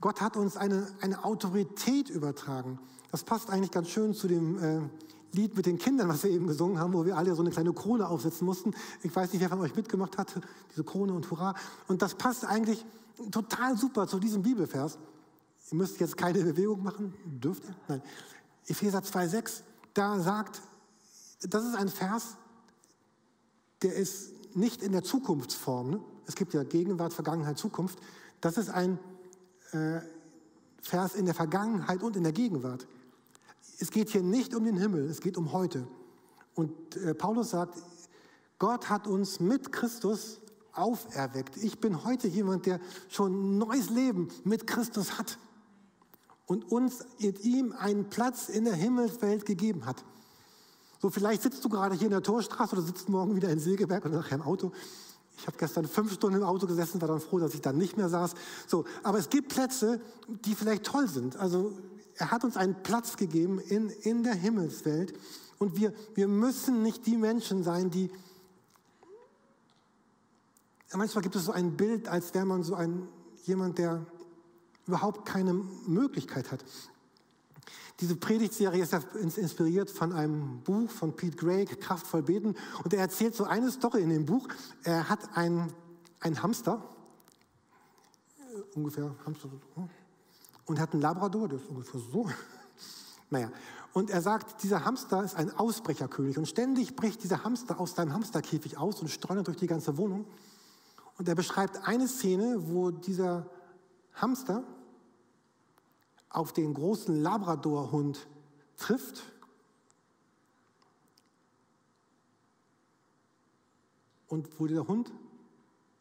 Gott 0.00 0.20
hat 0.20 0.36
uns 0.36 0.56
eine, 0.56 0.86
eine 1.00 1.24
Autorität 1.24 2.10
übertragen. 2.10 2.78
Das 3.10 3.24
passt 3.24 3.50
eigentlich 3.50 3.70
ganz 3.70 3.88
schön 3.88 4.14
zu 4.14 4.28
dem 4.28 4.58
äh, 4.58 4.80
Lied 5.34 5.56
mit 5.56 5.66
den 5.66 5.78
Kindern, 5.78 6.08
was 6.08 6.24
wir 6.24 6.30
eben 6.30 6.46
gesungen 6.46 6.78
haben, 6.78 6.92
wo 6.92 7.04
wir 7.04 7.16
alle 7.16 7.34
so 7.34 7.42
eine 7.42 7.50
kleine 7.50 7.72
Krone 7.72 8.08
aufsetzen 8.08 8.46
mussten. 8.46 8.74
Ich 9.02 9.14
weiß 9.14 9.32
nicht, 9.32 9.42
wer 9.42 9.48
von 9.48 9.60
euch 9.60 9.74
mitgemacht 9.74 10.16
hat, 10.18 10.34
diese 10.70 10.84
Krone 10.84 11.12
und 11.12 11.30
Hurra. 11.30 11.54
Und 11.88 12.02
das 12.02 12.14
passt 12.14 12.44
eigentlich 12.44 12.84
total 13.30 13.76
super 13.76 14.06
zu 14.06 14.18
diesem 14.18 14.42
Bibelvers. 14.42 14.98
Ihr 15.70 15.76
müsst 15.76 16.00
jetzt 16.00 16.16
keine 16.16 16.42
Bewegung 16.42 16.82
machen, 16.82 17.14
dürft 17.24 17.64
ihr? 17.64 17.74
Nein. 17.88 18.02
Epheser 18.66 19.00
2,6, 19.00 19.62
da 19.92 20.18
sagt, 20.20 20.62
das 21.40 21.64
ist 21.64 21.74
ein 21.74 21.88
Vers, 21.88 22.36
der 23.82 23.94
ist 23.94 24.32
nicht 24.56 24.82
in 24.82 24.92
der 24.92 25.02
Zukunftsform. 25.02 25.90
Ne? 25.90 26.00
Es 26.26 26.34
gibt 26.34 26.54
ja 26.54 26.62
Gegenwart, 26.62 27.12
Vergangenheit, 27.12 27.58
Zukunft. 27.58 27.98
Das 28.40 28.56
ist 28.56 28.70
ein 28.70 28.98
äh, 29.72 30.00
Vers 30.80 31.14
in 31.14 31.26
der 31.26 31.34
Vergangenheit 31.34 32.02
und 32.02 32.16
in 32.16 32.22
der 32.22 32.32
Gegenwart. 32.32 32.86
Es 33.78 33.90
geht 33.90 34.10
hier 34.10 34.22
nicht 34.22 34.54
um 34.54 34.64
den 34.64 34.76
Himmel, 34.76 35.08
es 35.08 35.20
geht 35.20 35.36
um 35.36 35.52
heute. 35.52 35.86
Und 36.54 36.96
äh, 36.96 37.14
Paulus 37.14 37.50
sagt, 37.50 37.78
Gott 38.58 38.88
hat 38.88 39.06
uns 39.06 39.40
mit 39.40 39.72
Christus 39.72 40.40
auferweckt. 40.72 41.56
Ich 41.56 41.80
bin 41.80 42.04
heute 42.04 42.28
jemand, 42.28 42.66
der 42.66 42.80
schon 43.08 43.58
neues 43.58 43.90
Leben 43.90 44.28
mit 44.44 44.66
Christus 44.66 45.18
hat 45.18 45.38
und 46.46 46.70
uns 46.70 47.04
in 47.18 47.36
ihm 47.36 47.72
einen 47.72 48.10
Platz 48.10 48.48
in 48.48 48.64
der 48.64 48.74
Himmelswelt 48.74 49.46
gegeben 49.46 49.86
hat. 49.86 50.04
So, 51.00 51.10
vielleicht 51.10 51.42
sitzt 51.42 51.64
du 51.64 51.68
gerade 51.68 51.94
hier 51.94 52.06
in 52.06 52.12
der 52.12 52.22
Torstraße 52.22 52.76
oder 52.76 52.84
sitzt 52.84 53.08
morgen 53.08 53.36
wieder 53.36 53.50
in 53.50 53.58
Silgeberg 53.58 54.04
oder 54.06 54.16
nachher 54.16 54.36
im 54.36 54.42
Auto. 54.42 54.72
Ich 55.36 55.46
habe 55.46 55.56
gestern 55.58 55.86
fünf 55.86 56.12
Stunden 56.12 56.38
im 56.38 56.44
Auto 56.44 56.66
gesessen, 56.66 57.00
war 57.00 57.08
dann 57.08 57.20
froh, 57.20 57.38
dass 57.38 57.54
ich 57.54 57.60
dann 57.60 57.76
nicht 57.76 57.96
mehr 57.96 58.08
saß. 58.08 58.34
So, 58.66 58.84
aber 59.02 59.18
es 59.18 59.28
gibt 59.28 59.48
Plätze, 59.48 60.00
die 60.28 60.54
vielleicht 60.54 60.84
toll 60.84 61.08
sind. 61.08 61.36
Also 61.36 61.72
er 62.16 62.30
hat 62.30 62.44
uns 62.44 62.56
einen 62.56 62.82
Platz 62.82 63.16
gegeben 63.16 63.58
in, 63.58 63.90
in 63.90 64.22
der 64.22 64.34
Himmelswelt. 64.34 65.14
Und 65.58 65.76
wir, 65.76 65.92
wir 66.14 66.28
müssen 66.28 66.82
nicht 66.82 67.06
die 67.06 67.16
Menschen 67.16 67.62
sein, 67.62 67.90
die... 67.90 68.10
Manchmal 70.92 71.22
gibt 71.22 71.34
es 71.34 71.44
so 71.44 71.52
ein 71.52 71.76
Bild, 71.76 72.06
als 72.06 72.34
wäre 72.34 72.46
man 72.46 72.62
so 72.62 72.76
ein, 72.76 73.08
jemand, 73.44 73.78
der 73.78 74.06
überhaupt 74.86 75.26
keine 75.26 75.52
Möglichkeit 75.52 76.52
hat. 76.52 76.64
Diese 78.00 78.16
Predigtserie 78.16 78.82
ist 78.82 79.38
inspiriert 79.38 79.90
von 79.90 80.12
einem 80.12 80.60
Buch 80.62 80.90
von 80.90 81.14
Pete 81.14 81.36
Gray, 81.36 81.64
Kraftvoll 81.64 82.22
beten. 82.22 82.54
Und 82.82 82.92
er 82.92 83.00
erzählt 83.00 83.34
so 83.34 83.44
eine 83.44 83.70
Story 83.70 84.02
in 84.02 84.10
dem 84.10 84.24
Buch. 84.24 84.48
Er 84.82 85.08
hat 85.08 85.36
einen, 85.36 85.72
einen 86.20 86.42
Hamster, 86.42 86.82
ungefähr 88.74 89.14
Hamster, 89.24 89.48
und 90.66 90.80
hat 90.80 90.92
einen 90.92 91.02
Labrador, 91.02 91.48
der 91.48 91.58
ist 91.58 91.68
ungefähr 91.68 92.00
so. 92.00 92.28
Naja, 93.30 93.50
und 93.94 94.10
er 94.10 94.20
sagt, 94.20 94.62
dieser 94.62 94.84
Hamster 94.84 95.24
ist 95.24 95.34
ein 95.36 95.50
Ausbrecherkönig 95.56 96.36
und 96.36 96.46
ständig 96.46 96.94
bricht 96.94 97.22
dieser 97.22 97.42
Hamster 97.42 97.80
aus 97.80 97.94
seinem 97.94 98.12
Hamsterkäfig 98.12 98.76
aus 98.76 99.00
und 99.00 99.08
streunert 99.08 99.46
durch 99.46 99.56
die 99.56 99.66
ganze 99.66 99.96
Wohnung. 99.96 100.26
Und 101.16 101.28
er 101.28 101.34
beschreibt 101.34 101.88
eine 101.88 102.06
Szene, 102.06 102.68
wo 102.68 102.90
dieser 102.90 103.48
Hamster 104.14 104.64
auf 106.28 106.52
den 106.52 106.74
großen 106.74 107.22
Labradorhund 107.22 108.26
trifft. 108.76 109.22
Und 114.26 114.58
wo 114.58 114.66
der 114.66 114.88
Hund 114.88 115.12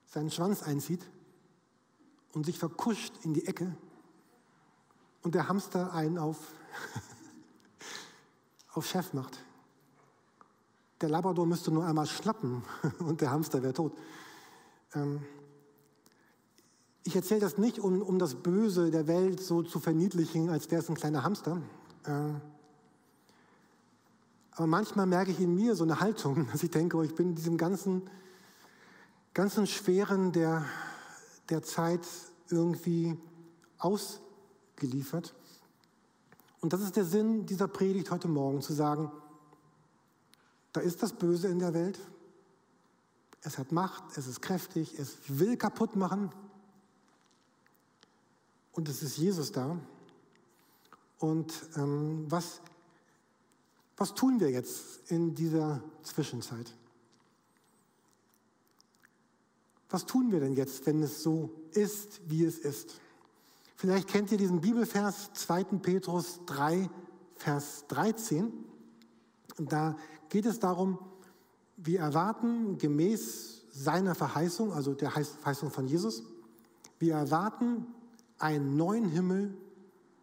seinen 0.07 0.31
Schwanz 0.31 0.63
einzieht 0.63 1.07
und 2.33 2.45
sich 2.45 2.57
verkuscht 2.57 3.13
in 3.23 3.35
die 3.35 3.45
Ecke 3.45 3.77
und 5.23 5.35
der 5.35 5.47
Hamster 5.47 5.93
einen 5.93 6.17
auf, 6.17 6.37
auf 8.73 8.85
Chef 8.85 9.13
macht. 9.13 9.39
Der 11.01 11.09
Labrador 11.09 11.45
müsste 11.45 11.71
nur 11.71 11.85
einmal 11.85 12.05
schlappen 12.05 12.63
und 12.99 13.21
der 13.21 13.31
Hamster 13.31 13.63
wäre 13.63 13.73
tot. 13.73 13.93
Ähm, 14.93 15.21
ich 17.05 17.15
erzähle 17.15 17.41
das 17.41 17.57
nicht, 17.57 17.79
um, 17.79 18.01
um 18.01 18.19
das 18.19 18.35
Böse 18.35 18.89
der 18.89 19.07
Welt 19.07 19.41
so 19.41 19.63
zu 19.63 19.79
verniedlichen, 19.79 20.49
als 20.49 20.71
wäre 20.71 20.81
es 20.81 20.89
ein 20.89 20.95
kleiner 20.95 21.23
Hamster. 21.23 21.61
Äh, 22.05 22.33
aber 24.51 24.67
manchmal 24.67 25.07
merke 25.07 25.31
ich 25.31 25.39
in 25.39 25.55
mir 25.55 25.75
so 25.75 25.83
eine 25.83 25.99
Haltung, 25.99 26.47
dass 26.51 26.63
ich 26.63 26.71
denke, 26.71 26.97
oh, 26.97 27.01
ich 27.01 27.15
bin 27.15 27.35
diesem 27.35 27.57
ganzen, 27.57 28.03
ganzen 29.33 29.67
Schweren 29.67 30.31
der, 30.31 30.65
der 31.49 31.63
Zeit 31.63 32.07
irgendwie 32.49 33.17
ausgeliefert. 34.83 35.33
Und 36.61 36.73
das 36.73 36.81
ist 36.81 36.95
der 36.95 37.05
Sinn 37.05 37.45
dieser 37.45 37.67
Predigt 37.67 38.11
heute 38.11 38.27
Morgen, 38.27 38.61
zu 38.61 38.73
sagen, 38.73 39.11
da 40.71 40.81
ist 40.81 41.03
das 41.03 41.13
Böse 41.13 41.47
in 41.47 41.59
der 41.59 41.73
Welt, 41.73 41.99
es 43.41 43.57
hat 43.57 43.71
Macht, 43.71 44.17
es 44.17 44.27
ist 44.27 44.41
kräftig, 44.41 44.97
es 44.97 45.17
will 45.27 45.57
kaputt 45.57 45.95
machen, 45.95 46.31
und 48.71 48.89
es 48.89 49.03
ist 49.03 49.17
Jesus 49.17 49.51
da. 49.51 49.77
Und 51.19 51.53
ähm, 51.75 52.25
was, 52.27 52.59
was 53.97 54.15
tun 54.15 54.39
wir 54.39 54.49
jetzt 54.49 55.11
in 55.11 55.35
dieser 55.35 55.83
Zwischenzeit? 56.01 56.73
Was 59.91 60.07
tun 60.07 60.31
wir 60.31 60.39
denn 60.39 60.55
jetzt, 60.55 60.87
wenn 60.87 61.03
es 61.03 61.21
so 61.21 61.51
ist, 61.73 62.19
wie 62.27 62.45
es 62.45 62.57
ist? 62.57 62.99
Vielleicht 63.83 64.07
kennt 64.07 64.31
ihr 64.31 64.37
diesen 64.37 64.61
Bibelvers 64.61 65.33
2. 65.33 65.65
Petrus 65.81 66.39
3, 66.45 66.89
Vers 67.35 67.83
13. 67.89 68.49
Und 69.57 69.73
da 69.73 69.97
geht 70.29 70.45
es 70.45 70.57
darum, 70.57 70.99
wir 71.75 71.99
erwarten 71.99 72.77
gemäß 72.77 73.65
seiner 73.73 74.15
Verheißung, 74.15 74.71
also 74.71 74.93
der 74.93 75.11
Verheißung 75.11 75.69
von 75.69 75.85
Jesus, 75.85 76.23
wir 76.97 77.15
erwarten 77.15 77.85
einen 78.39 78.77
neuen 78.77 79.09
Himmel 79.09 79.53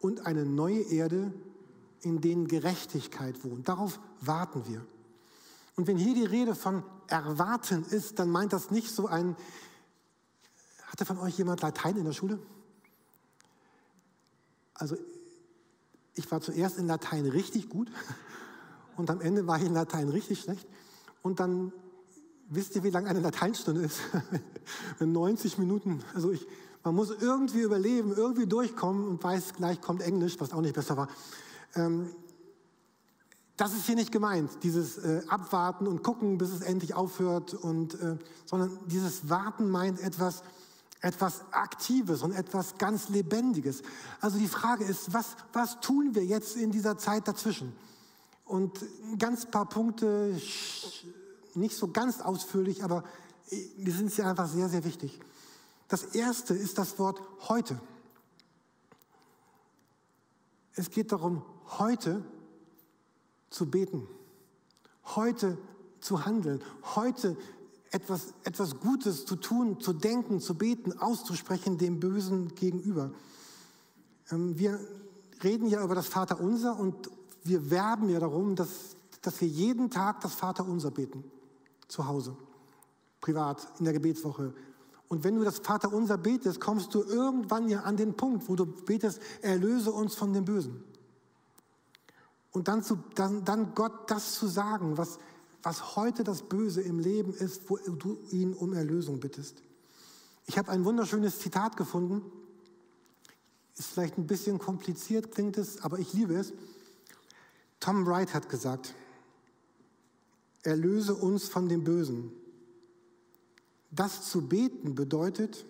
und 0.01 0.25
eine 0.25 0.47
neue 0.47 0.81
Erde, 0.81 1.31
in 2.01 2.23
denen 2.23 2.49
Gerechtigkeit 2.49 3.45
wohnt. 3.45 3.69
Darauf 3.69 4.01
warten 4.23 4.67
wir. 4.69 4.87
Und 5.77 5.87
wenn 5.87 5.99
hier 5.99 6.15
die 6.15 6.25
Rede 6.25 6.55
von 6.55 6.83
erwarten 7.09 7.85
ist, 7.91 8.21
dann 8.21 8.31
meint 8.31 8.55
das 8.55 8.71
nicht 8.71 8.91
so 8.91 9.07
ein, 9.07 9.37
hatte 10.87 11.05
von 11.05 11.19
euch 11.19 11.37
jemand 11.37 11.61
Latein 11.61 11.99
in 11.99 12.07
der 12.07 12.15
Schule? 12.15 12.39
Also 14.81 14.97
ich 16.15 16.31
war 16.31 16.41
zuerst 16.41 16.79
in 16.79 16.87
Latein 16.87 17.27
richtig 17.27 17.69
gut 17.69 17.91
und 18.97 19.11
am 19.11 19.21
Ende 19.21 19.47
war 19.47 19.59
ich 19.59 19.67
in 19.67 19.75
Latein 19.75 20.09
richtig 20.09 20.41
schlecht. 20.41 20.67
Und 21.23 21.39
dann 21.39 21.73
wisst 22.49 22.75
ihr, 22.75 22.83
wie 22.83 22.91
lang 22.91 23.07
eine 23.07 23.21
Lateinstunde 23.21 23.83
ist? 23.83 24.01
90 25.01 25.59
Minuten. 25.59 26.03
Also 26.15 26.33
ich 26.33 26.47
man 26.83 26.95
muss 26.95 27.11
irgendwie 27.11 27.61
überleben, 27.61 28.15
irgendwie 28.17 28.47
durchkommen 28.47 29.07
und 29.07 29.23
weiß, 29.23 29.55
gleich 29.55 29.81
kommt 29.81 30.03
Englisch, 30.03 30.37
was 30.39 30.53
auch 30.53 30.63
nicht 30.63 30.75
besser 30.75 30.97
war. 30.97 31.09
Ähm, 31.75 32.09
das 33.57 33.75
ist 33.75 33.85
hier 33.85 33.97
nicht 33.97 34.11
gemeint, 34.11 34.51
dieses 34.63 34.97
äh, 34.97 35.21
Abwarten 35.29 35.87
und 35.87 36.03
gucken, 36.03 36.39
bis 36.39 36.51
es 36.51 36.63
endlich 36.63 36.95
aufhört, 36.95 37.53
und, 37.53 38.01
äh, 38.01 38.17
sondern 38.47 38.79
dieses 38.87 39.29
Warten 39.29 39.69
meint 39.69 40.01
etwas, 40.01 40.43
etwas 41.01 41.43
Aktives 41.51 42.23
und 42.23 42.33
etwas 42.33 42.77
ganz 42.77 43.09
Lebendiges. 43.09 43.83
Also 44.21 44.39
die 44.39 44.49
Frage 44.49 44.85
ist, 44.85 45.13
was, 45.13 45.37
was 45.53 45.81
tun 45.81 46.15
wir 46.15 46.25
jetzt 46.25 46.57
in 46.57 46.71
dieser 46.71 46.99
Zeit 46.99 47.27
dazwischen? 47.27 47.75
Und 48.45 48.81
ganz 49.19 49.47
paar 49.47 49.69
Punkte, 49.69 50.39
nicht 51.55 51.77
so 51.77 51.89
ganz 51.89 52.21
ausführlich, 52.21 52.85
aber 52.85 53.05
äh, 53.51 53.57
mir 53.77 53.93
sind 53.93 54.13
sie 54.13 54.23
einfach 54.23 54.49
sehr, 54.49 54.69
sehr 54.69 54.85
wichtig. 54.85 55.21
Das 55.89 56.03
erste 56.03 56.55
ist 56.55 56.79
das 56.79 56.99
Wort 56.99 57.21
heute. 57.49 57.81
Es 60.75 60.91
geht 60.91 61.13
darum, 61.13 61.43
heute 61.79 62.25
zu 63.51 63.71
beten, 63.71 64.07
heute 65.05 65.59
zu 66.01 66.25
handeln, 66.25 66.63
heute 66.95 67.37
etwas, 67.91 68.35
etwas 68.45 68.79
Gutes 68.81 69.27
zu 69.27 69.37
tun, 69.37 69.81
zu 69.81 69.93
denken, 69.93 70.41
zu 70.41 70.55
beten, 70.55 70.99
auszusprechen 70.99 71.79
dem 71.79 72.01
Bösen 72.01 72.55
gegenüber. 72.55 73.11
Ähm, 74.31 74.59
wir 74.59 74.79
reden 75.43 75.69
ja 75.69 75.83
über 75.83 75.95
das 75.95 76.07
Vaterunser 76.07 76.79
und 76.79 77.11
wir 77.43 77.71
werben 77.71 78.09
ja 78.09 78.21
darum, 78.21 78.55
dass, 78.55 78.97
dass 79.23 79.41
wir 79.41 79.49
jeden 79.49 79.91
Tag 79.91 80.21
das 80.21 80.35
Vaterunser 80.35 80.91
beten, 80.91 81.25
zu 81.89 82.07
Hause, 82.07 82.37
privat, 83.21 83.67
in 83.79 83.85
der 83.85 83.95
Gebetswoche, 83.95 84.55
und 85.11 85.25
wenn 85.25 85.35
du 85.35 85.43
das 85.43 85.59
Vaterunser 85.59 86.17
betest, 86.19 86.61
kommst 86.61 86.95
du 86.95 87.03
irgendwann 87.03 87.69
ja 87.69 87.81
an 87.81 87.97
den 87.97 88.17
Punkt, 88.17 88.49
wo 88.49 88.55
du 88.55 88.65
betest, 88.65 89.21
erlöse 89.43 89.91
uns 89.91 90.15
von 90.15 90.33
dem 90.33 90.45
Bösen. 90.45 90.85
Und 92.53 92.69
dann, 92.69 92.85
zu, 92.85 92.97
dann, 93.17 93.45
dann 93.45 93.75
Gott 93.75 94.09
das 94.09 94.35
zu 94.35 94.47
sagen, 94.47 94.97
was, 94.97 95.19
was 95.63 95.97
heute 95.97 96.25
das 96.25 96.43
Böse 96.43 96.81
im 96.81 96.99
Leben 96.99 97.35
ist, 97.35 97.69
wo 97.69 97.77
du 97.77 98.19
ihn 98.31 98.55
um 98.55 98.73
Erlösung 98.73 99.21
bittest. 99.21 99.63
Ich 100.47 100.59
habe 100.59 100.71
ein 100.71 100.85
wunderschönes 100.85 101.39
Zitat 101.39 101.77
gefunden. 101.77 102.23
Ist 103.77 103.89
vielleicht 103.89 104.19
ein 104.19 104.27
bisschen 104.27 104.59
kompliziert, 104.59 105.33
klingt 105.33 105.59
es, 105.59 105.83
aber 105.83 105.99
ich 105.99 106.13
liebe 106.13 106.35
es. 106.35 106.53
Tom 107.79 108.07
Wright 108.07 108.35
hat 108.35 108.49
gesagt, 108.49 108.95
erlöse 110.63 111.15
uns 111.15 111.49
von 111.49 111.69
dem 111.69 111.85
Bösen. 111.85 112.33
Das 113.91 114.29
zu 114.29 114.49
beten 114.49 114.95
bedeutet, 114.95 115.65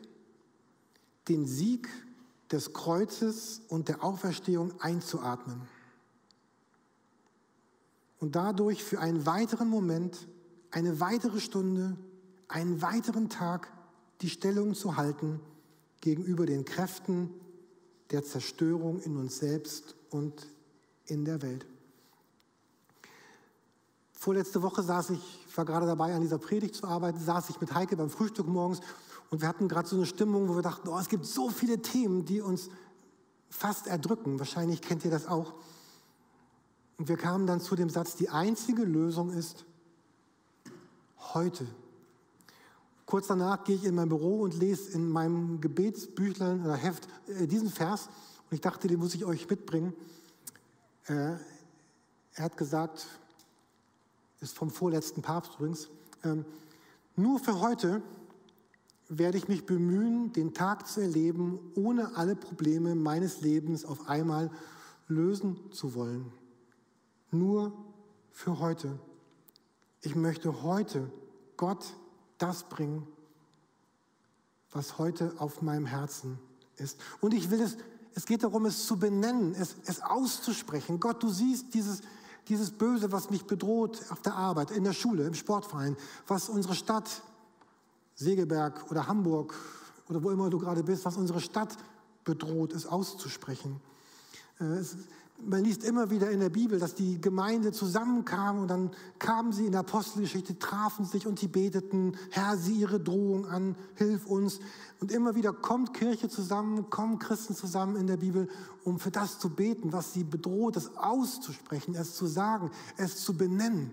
den 1.29 1.47
Sieg 1.47 1.89
des 2.51 2.73
Kreuzes 2.73 3.63
und 3.69 3.89
der 3.89 4.03
Auferstehung 4.03 4.73
einzuatmen 4.81 5.61
und 8.21 8.37
dadurch 8.37 8.85
für 8.85 9.01
einen 9.01 9.27
weiteren 9.27 9.69
Moment, 9.69 10.29
eine 10.71 11.01
weitere 11.01 11.41
Stunde, 11.41 11.97
einen 12.49 12.81
weiteren 12.83 13.29
Tag 13.29 13.73
die 14.21 14.31
Stellung 14.31 14.75
zu 14.75 14.97
halten 14.97 15.41
gegenüber 16.01 16.47
den 16.47 16.65
Kräften 16.65 17.31
der 18.11 18.23
Zerstörung 18.23 19.01
in 19.01 19.17
uns 19.17 19.39
selbst 19.39 19.97
und 20.11 20.47
in 21.07 21.25
der 21.25 21.43
Welt. 21.43 21.67
Vorletzte 24.13 24.63
Woche 24.63 24.83
saß 24.83 25.11
ich, 25.11 25.47
war 25.57 25.65
gerade 25.65 25.87
dabei, 25.87 26.15
an 26.15 26.21
dieser 26.21 26.39
Predigt 26.39 26.75
zu 26.75 26.87
arbeiten, 26.87 27.19
saß 27.19 27.49
ich 27.51 27.61
mit 27.61 27.75
Heike 27.75 27.97
beim 27.97 28.11
Frühstück 28.11 28.47
morgens 28.47 28.81
und 29.31 29.41
wir 29.41 29.49
hatten 29.49 29.69
gerade 29.69 29.89
so 29.89 29.97
eine 29.97 30.07
Stimmung, 30.07 30.49
wo 30.49 30.57
wir 30.57 30.63
dachten, 30.63 30.89
oh, 30.89 30.99
es 30.99 31.09
gibt 31.09 31.25
so 31.25 31.49
viele 31.49 31.81
Themen, 31.81 32.27
die 32.27 32.41
uns 32.41 32.69
fast 33.49 33.87
erdrücken. 33.87 34.39
Wahrscheinlich 34.39 34.83
kennt 34.83 35.05
ihr 35.05 35.11
das 35.11 35.27
auch. 35.27 35.55
Und 37.01 37.09
wir 37.09 37.17
kamen 37.17 37.47
dann 37.47 37.63
zu 37.63 37.77
dem 37.77 37.89
Satz, 37.89 38.17
die 38.17 38.29
einzige 38.29 38.83
Lösung 38.83 39.31
ist 39.31 39.65
heute. 41.33 41.67
Kurz 43.07 43.29
danach 43.29 43.65
gehe 43.65 43.77
ich 43.77 43.85
in 43.85 43.95
mein 43.95 44.11
Büro 44.11 44.43
und 44.43 44.53
lese 44.53 44.93
in 44.93 45.09
meinem 45.09 45.63
Gebetsbüchlein 45.63 46.63
oder 46.63 46.77
Heft 46.77 47.09
äh, 47.27 47.47
diesen 47.47 47.71
Vers 47.71 48.11
und 48.51 48.55
ich 48.55 48.61
dachte, 48.61 48.87
den 48.87 48.99
muss 48.99 49.15
ich 49.15 49.25
euch 49.25 49.49
mitbringen. 49.49 49.95
Äh, 51.07 51.37
er 52.35 52.45
hat 52.45 52.59
gesagt, 52.59 53.07
ist 54.41 54.55
vom 54.55 54.69
vorletzten 54.69 55.23
Papst 55.23 55.55
übrigens. 55.55 55.89
Ähm, 56.23 56.45
nur 57.17 57.39
für 57.39 57.63
heute 57.63 58.03
werde 59.09 59.39
ich 59.39 59.49
mich 59.49 59.65
bemühen, 59.65 60.35
den 60.35 60.53
Tag 60.53 60.87
zu 60.87 61.01
erleben, 61.01 61.61
ohne 61.77 62.19
alle 62.19 62.37
Probleme 62.37 62.95
meines 62.95 63.41
Lebens 63.41 63.87
auf 63.87 64.07
einmal 64.07 64.51
lösen 65.09 65.57
zu 65.73 65.95
wollen. 65.95 66.31
Nur 67.31 67.73
für 68.33 68.59
heute. 68.59 68.99
Ich 70.03 70.17
möchte 70.17 70.63
heute 70.63 71.11
Gott 71.57 71.85
das 72.39 72.65
bringen, 72.65 73.07
was 74.73 74.99
heute 74.99 75.35
auf 75.39 75.63
meinem 75.63 75.87
Herzen 75.87 76.39
ist. 76.77 76.99
Und 77.21 77.35
ich 77.35 77.51
will 77.51 77.61
es, 77.61 77.77
es 78.15 78.27
geht 78.27 78.43
darum, 78.43 78.67
es 78.67 78.87
zu 78.87 78.99
benennen, 78.99 79.55
es, 79.55 79.77
es 79.87 80.01
auszusprechen. 80.01 81.01
Gott, 81.01 81.23
du 81.23 81.29
siehst 81.29 81.75
dieses, 81.75 82.03
dieses 82.49 82.71
Böse, 82.71 83.13
was 83.13 83.31
mich 83.31 83.45
bedroht 83.45 84.01
auf 84.11 84.23
der 84.23 84.35
Arbeit, 84.35 84.71
in 84.71 84.85
der 84.85 84.93
Schule, 84.93 85.27
im 85.27 85.35
Sportverein, 85.35 85.97
was 86.27 86.49
unsere 86.49 86.75
Stadt 86.75 87.23
Segeberg 88.15 88.91
oder 88.91 89.07
Hamburg 89.07 89.55
oder 90.09 90.23
wo 90.23 90.31
immer 90.31 90.51
du 90.51 90.59
gerade 90.59 90.83
bist, 90.83 91.05
was 91.05 91.17
unsere 91.17 91.41
Stadt 91.41 91.77
bedroht, 92.25 92.73
es 92.73 92.87
auszusprechen. 92.87 93.81
Äh, 94.61 94.65
es, 94.65 94.97
man 95.45 95.65
liest 95.65 95.85
immer 95.85 96.11
wieder 96.11 96.31
in 96.31 96.41
der 96.41 96.51
Bibel, 96.51 96.79
dass 96.79 96.95
die 96.95 97.21
Gemeinde 97.21 97.73
zusammenkam 97.73 98.61
und 98.61 98.69
dann 98.69 98.91
kamen 99.19 99.53
sie 99.53 99.67
in 99.67 99.73
der 99.73 99.81
Apostelgeschichte, 99.81 100.59
trafen 100.59 101.05
sich 101.05 101.27
und 101.27 101.39
sie 101.39 101.49
beteten, 101.49 102.17
Herr, 102.31 102.57
sieh 102.57 102.81
ihre 102.81 103.01
Drohung 103.01 103.47
an, 103.47 103.77
hilf 103.95 104.27
uns. 104.27 104.61
Und 105.01 105.13
immer 105.13 105.35
wieder 105.35 105.53
kommt 105.53 105.95
Kirche 105.95 106.29
zusammen, 106.29 106.91
kommen 106.91 107.19
Christen 107.19 107.55
zusammen 107.55 107.97
in 107.97 108.07
der 108.07 108.17
Bibel, 108.17 108.49
um 108.85 108.99
für 108.99 109.11
das 109.11 109.39
zu 109.39 109.51
beten, 109.51 109.93
was 109.93 110.13
sie 110.13 110.25
bedroht, 110.25 110.77
es 110.77 110.97
auszusprechen, 110.97 111.95
es 111.95 112.15
zu 112.15 112.27
sagen, 112.27 112.71
es 112.97 113.17
zu 113.17 113.37
benennen. 113.37 113.93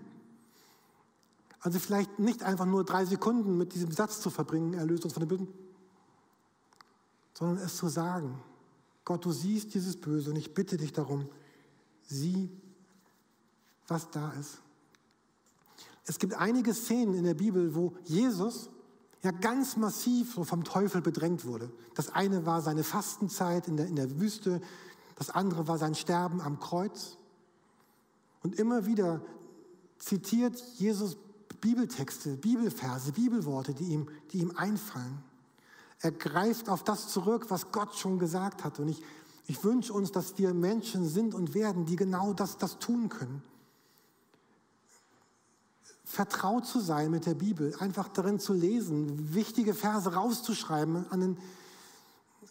Also 1.60 1.78
vielleicht 1.78 2.18
nicht 2.18 2.42
einfach 2.42 2.66
nur 2.66 2.84
drei 2.84 3.04
Sekunden 3.04 3.56
mit 3.56 3.74
diesem 3.74 3.90
Satz 3.90 4.20
zu 4.20 4.30
verbringen, 4.30 4.74
erlöst 4.74 5.04
uns 5.04 5.12
von 5.12 5.20
den 5.20 5.28
Bösen, 5.28 5.48
sondern 7.34 7.58
es 7.58 7.76
zu 7.76 7.88
sagen. 7.88 8.40
Gott, 9.08 9.24
du 9.24 9.32
siehst 9.32 9.72
dieses 9.72 9.96
Böse 9.96 10.28
und 10.28 10.36
ich 10.36 10.52
bitte 10.52 10.76
dich 10.76 10.92
darum, 10.92 11.30
sieh, 12.02 12.50
was 13.86 14.10
da 14.10 14.32
ist. 14.32 14.58
Es 16.04 16.18
gibt 16.18 16.34
einige 16.34 16.74
Szenen 16.74 17.14
in 17.14 17.24
der 17.24 17.32
Bibel, 17.32 17.74
wo 17.74 17.96
Jesus 18.04 18.68
ja 19.22 19.30
ganz 19.30 19.78
massiv 19.78 20.34
vom 20.34 20.62
Teufel 20.62 21.00
bedrängt 21.00 21.46
wurde. 21.46 21.72
Das 21.94 22.10
eine 22.10 22.44
war 22.44 22.60
seine 22.60 22.84
Fastenzeit 22.84 23.66
in 23.66 23.78
der, 23.78 23.86
in 23.86 23.96
der 23.96 24.20
Wüste, 24.20 24.60
das 25.16 25.30
andere 25.30 25.66
war 25.68 25.78
sein 25.78 25.94
Sterben 25.94 26.42
am 26.42 26.60
Kreuz. 26.60 27.16
Und 28.42 28.56
immer 28.56 28.84
wieder 28.84 29.22
zitiert 29.96 30.62
Jesus 30.76 31.16
Bibeltexte, 31.62 32.36
Bibelverse, 32.36 33.12
Bibelworte, 33.12 33.72
die 33.72 33.84
ihm, 33.84 34.10
die 34.32 34.40
ihm 34.40 34.52
einfallen. 34.54 35.24
Er 36.00 36.12
greift 36.12 36.68
auf 36.68 36.84
das 36.84 37.08
zurück, 37.08 37.46
was 37.48 37.72
Gott 37.72 37.96
schon 37.96 38.18
gesagt 38.18 38.64
hat. 38.64 38.78
Und 38.78 38.88
ich, 38.88 39.02
ich 39.46 39.64
wünsche 39.64 39.92
uns, 39.92 40.12
dass 40.12 40.38
wir 40.38 40.54
Menschen 40.54 41.08
sind 41.08 41.34
und 41.34 41.54
werden, 41.54 41.86
die 41.86 41.96
genau 41.96 42.32
das, 42.32 42.56
das 42.56 42.78
tun 42.78 43.08
können 43.08 43.42
vertraut 46.08 46.66
zu 46.66 46.80
sein 46.80 47.10
mit 47.10 47.26
der 47.26 47.34
Bibel, 47.34 47.74
einfach 47.80 48.08
darin 48.08 48.40
zu 48.40 48.54
lesen, 48.54 49.34
wichtige 49.34 49.74
Verse 49.74 50.14
rauszuschreiben, 50.14 51.04
an 51.10 51.20
den, 51.20 51.38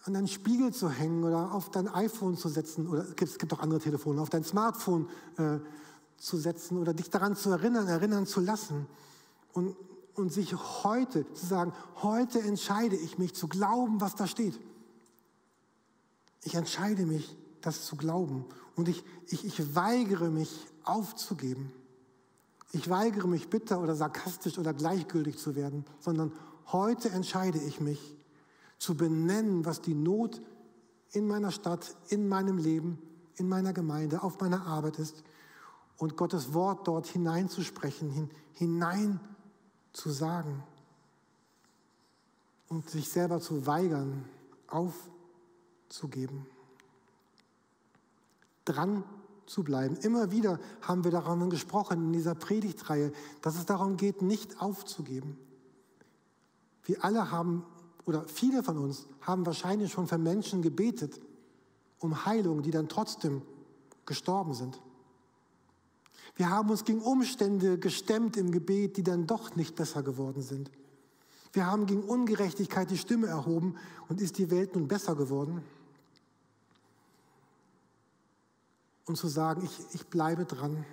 an 0.04 0.14
den 0.14 0.28
Spiegel 0.28 0.72
zu 0.72 0.92
hängen 0.92 1.24
oder 1.24 1.52
auf 1.52 1.72
dein 1.72 1.88
iPhone 1.88 2.38
zu 2.38 2.50
setzen, 2.50 2.88
oder 2.88 3.04
es 3.20 3.40
gibt 3.40 3.52
auch 3.54 3.60
andere 3.60 3.80
Telefone, 3.80 4.22
auf 4.22 4.30
dein 4.30 4.44
Smartphone 4.44 5.10
äh, 5.38 5.58
zu 6.18 6.38
setzen 6.38 6.78
oder 6.78 6.94
dich 6.94 7.10
daran 7.10 7.36
zu 7.36 7.50
erinnern, 7.50 7.88
erinnern 7.88 8.28
zu 8.28 8.42
lassen 8.42 8.86
und, 9.54 9.76
und 10.18 10.34
sich 10.34 10.56
heute 10.84 11.32
zu 11.34 11.46
sagen, 11.46 11.74
heute 12.02 12.42
entscheide 12.42 12.96
ich 12.96 13.18
mich 13.20 13.36
zu 13.36 13.48
glauben, 13.48 14.02
was 14.02 14.16
da 14.16 14.26
steht. 14.26 14.60
Ich 16.44 16.56
entscheide 16.56 17.06
mich, 17.06 17.38
das 17.62 17.86
zu 17.86 17.96
glauben 17.96 18.46
und 18.76 18.90
ich, 18.90 19.04
ich, 19.28 19.46
ich 19.46 19.76
weigere 19.76 20.30
mich 20.30 20.68
aufzugeben. 20.84 21.72
Ich 22.72 22.90
weigere 22.90 23.28
mich 23.28 23.50
bitter 23.50 23.80
oder 23.80 23.96
sarkastisch 23.96 24.58
oder 24.58 24.74
gleichgültig 24.74 25.38
zu 25.38 25.56
werden, 25.56 25.86
sondern 26.00 26.34
heute 26.72 27.10
entscheide 27.10 27.60
ich 27.60 27.80
mich 27.80 28.16
zu 28.80 28.96
benennen, 28.96 29.66
was 29.66 29.82
die 29.82 29.94
Not 29.94 30.42
in 31.12 31.28
meiner 31.28 31.52
Stadt, 31.52 31.96
in 32.10 32.28
meinem 32.28 32.58
Leben, 32.58 33.00
in 33.36 33.48
meiner 33.48 33.72
Gemeinde, 33.72 34.24
auf 34.24 34.40
meiner 34.40 34.66
Arbeit 34.66 35.00
ist 35.00 35.24
und 35.98 36.18
Gottes 36.18 36.54
Wort 36.54 36.88
dort 36.88 37.08
hineinzusprechen, 37.08 38.10
hin, 38.10 38.30
hinein 38.54 39.20
zu 39.98 40.12
sagen 40.12 40.64
und 42.70 42.88
sich 42.90 43.10
selber 43.10 43.42
zu 43.42 43.66
weigern, 43.66 44.26
aufzugeben. 44.68 46.46
Dran 48.64 49.04
zu 49.48 49.64
bleiben. 49.64 49.98
Immer 49.98 50.32
wieder 50.32 50.60
haben 50.82 51.04
wir 51.04 51.10
daran 51.10 51.50
gesprochen 51.50 52.08
in 52.08 52.14
dieser 52.14 52.36
Predigtreihe, 52.36 53.12
dass 53.42 53.56
es 53.58 53.66
darum 53.66 53.98
geht, 53.98 54.22
nicht 54.22 54.62
aufzugeben. 54.62 55.38
Wir 56.84 57.04
alle 57.04 57.32
haben, 57.32 57.66
oder 58.06 58.28
viele 58.28 58.62
von 58.62 58.78
uns 58.78 59.08
haben 59.22 59.46
wahrscheinlich 59.46 59.92
schon 59.92 60.08
für 60.08 60.20
Menschen 60.20 60.62
gebetet 60.62 61.20
um 62.00 62.26
Heilung, 62.26 62.62
die 62.62 62.72
dann 62.72 62.88
trotzdem 62.88 63.42
gestorben 64.06 64.54
sind. 64.54 64.80
Wir 66.38 66.50
haben 66.50 66.69
uns 66.69 66.86
gegen 66.86 67.02
Umstände 67.02 67.78
gestemmt 67.78 68.38
im 68.38 68.52
Gebet, 68.52 68.97
die 68.97 69.04
dann 69.04 69.28
doch 69.28 69.56
nicht 69.56 69.76
besser 69.76 70.04
geworden 70.04 70.41
sind. 70.41 70.71
Wir 71.52 71.65
haben 71.65 71.86
gegen 71.86 72.04
Ungerechtigkeit 72.04 72.89
die 72.89 72.97
Stimme 72.97 73.28
erhoben 73.28 73.76
und 74.08 74.21
ist 74.21 74.38
die 74.38 74.50
Welt 74.50 74.76
nun 74.76 74.88
besser 74.88 75.15
geworden? 75.15 75.63
und 79.08 79.15
zu 79.15 79.28
sagen, 79.28 79.63
ich, 79.63 79.95
ich 79.95 80.06
bleibe 80.08 80.45
dran. 80.45 80.86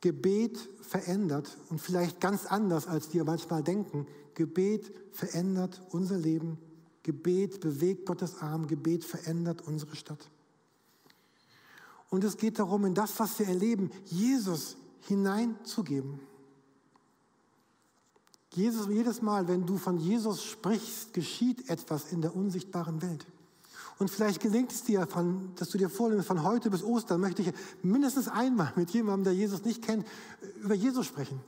Gebet 0.00 0.58
verändert 0.82 1.56
und 1.70 1.80
vielleicht 1.80 2.20
ganz 2.20 2.46
anders, 2.46 2.86
als 2.86 3.14
wir 3.14 3.24
manchmal 3.24 3.62
denken. 3.62 4.06
Gebet 4.34 4.92
verändert 5.12 5.80
unser 5.90 6.18
Leben. 6.18 6.58
Gebet 7.02 7.60
bewegt 7.60 8.06
Gottes 8.06 8.40
Arm. 8.40 8.66
Gebet 8.66 9.04
verändert 9.04 9.62
unsere 9.62 9.96
Stadt. 9.96 10.30
Und 12.14 12.22
es 12.22 12.36
geht 12.36 12.60
darum, 12.60 12.84
in 12.84 12.94
das, 12.94 13.18
was 13.18 13.40
wir 13.40 13.48
erleben, 13.48 13.90
Jesus 14.04 14.76
hineinzugeben. 15.00 16.20
Jesus, 18.52 18.86
jedes 18.86 19.20
Mal, 19.20 19.48
wenn 19.48 19.66
du 19.66 19.78
von 19.78 19.98
Jesus 19.98 20.44
sprichst, 20.44 21.12
geschieht 21.12 21.68
etwas 21.68 22.12
in 22.12 22.22
der 22.22 22.36
unsichtbaren 22.36 23.02
Welt. 23.02 23.26
Und 23.98 24.12
vielleicht 24.12 24.40
gelingt 24.40 24.70
es 24.70 24.84
dir, 24.84 25.08
von, 25.08 25.56
dass 25.56 25.70
du 25.70 25.78
dir 25.78 25.90
vornimmst, 25.90 26.28
von 26.28 26.44
heute 26.44 26.70
bis 26.70 26.84
Ostern 26.84 27.20
möchte 27.20 27.42
ich 27.42 27.52
mindestens 27.82 28.28
einmal 28.28 28.72
mit 28.76 28.90
jemandem, 28.90 29.24
der 29.24 29.34
Jesus 29.34 29.64
nicht 29.64 29.82
kennt, 29.82 30.06
über 30.62 30.74
Jesus 30.74 31.06
sprechen. 31.06 31.40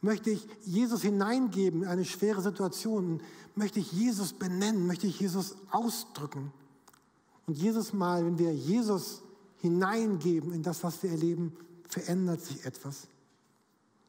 Möchte 0.00 0.30
ich 0.30 0.48
Jesus 0.62 1.02
hineingeben 1.02 1.82
in 1.82 1.88
eine 1.88 2.06
schwere 2.06 2.40
Situation? 2.40 3.20
Möchte 3.54 3.80
ich 3.80 3.92
Jesus 3.92 4.32
benennen? 4.32 4.86
Möchte 4.86 5.06
ich 5.06 5.20
Jesus 5.20 5.56
ausdrücken? 5.70 6.54
Und 7.46 7.58
jedes 7.58 7.92
Mal, 7.92 8.24
wenn 8.24 8.38
wir 8.38 8.54
Jesus 8.54 9.24
hineingeben 9.60 10.52
in 10.52 10.62
das, 10.62 10.82
was 10.84 11.02
wir 11.02 11.10
erleben, 11.10 11.56
verändert 11.88 12.40
sich 12.40 12.64
etwas. 12.64 13.08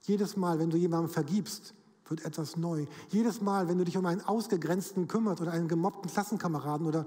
Jedes 0.04 0.38
Mal, 0.38 0.60
wenn 0.60 0.70
du 0.70 0.78
jemandem 0.78 1.12
vergibst, 1.12 1.74
wird 2.08 2.26
etwas 2.26 2.58
neu. 2.58 2.86
Jedes 3.10 3.42
Mal, 3.42 3.68
wenn 3.68 3.78
du 3.78 3.86
dich 3.86 3.98
um 3.98 4.06
einen 4.06 4.22
Ausgegrenzten 4.22 5.08
kümmerst 5.08 5.42
oder 5.42 5.52
einen 5.52 5.68
gemobbten 5.68 6.12
Klassenkameraden 6.12 6.88
oder 6.88 7.06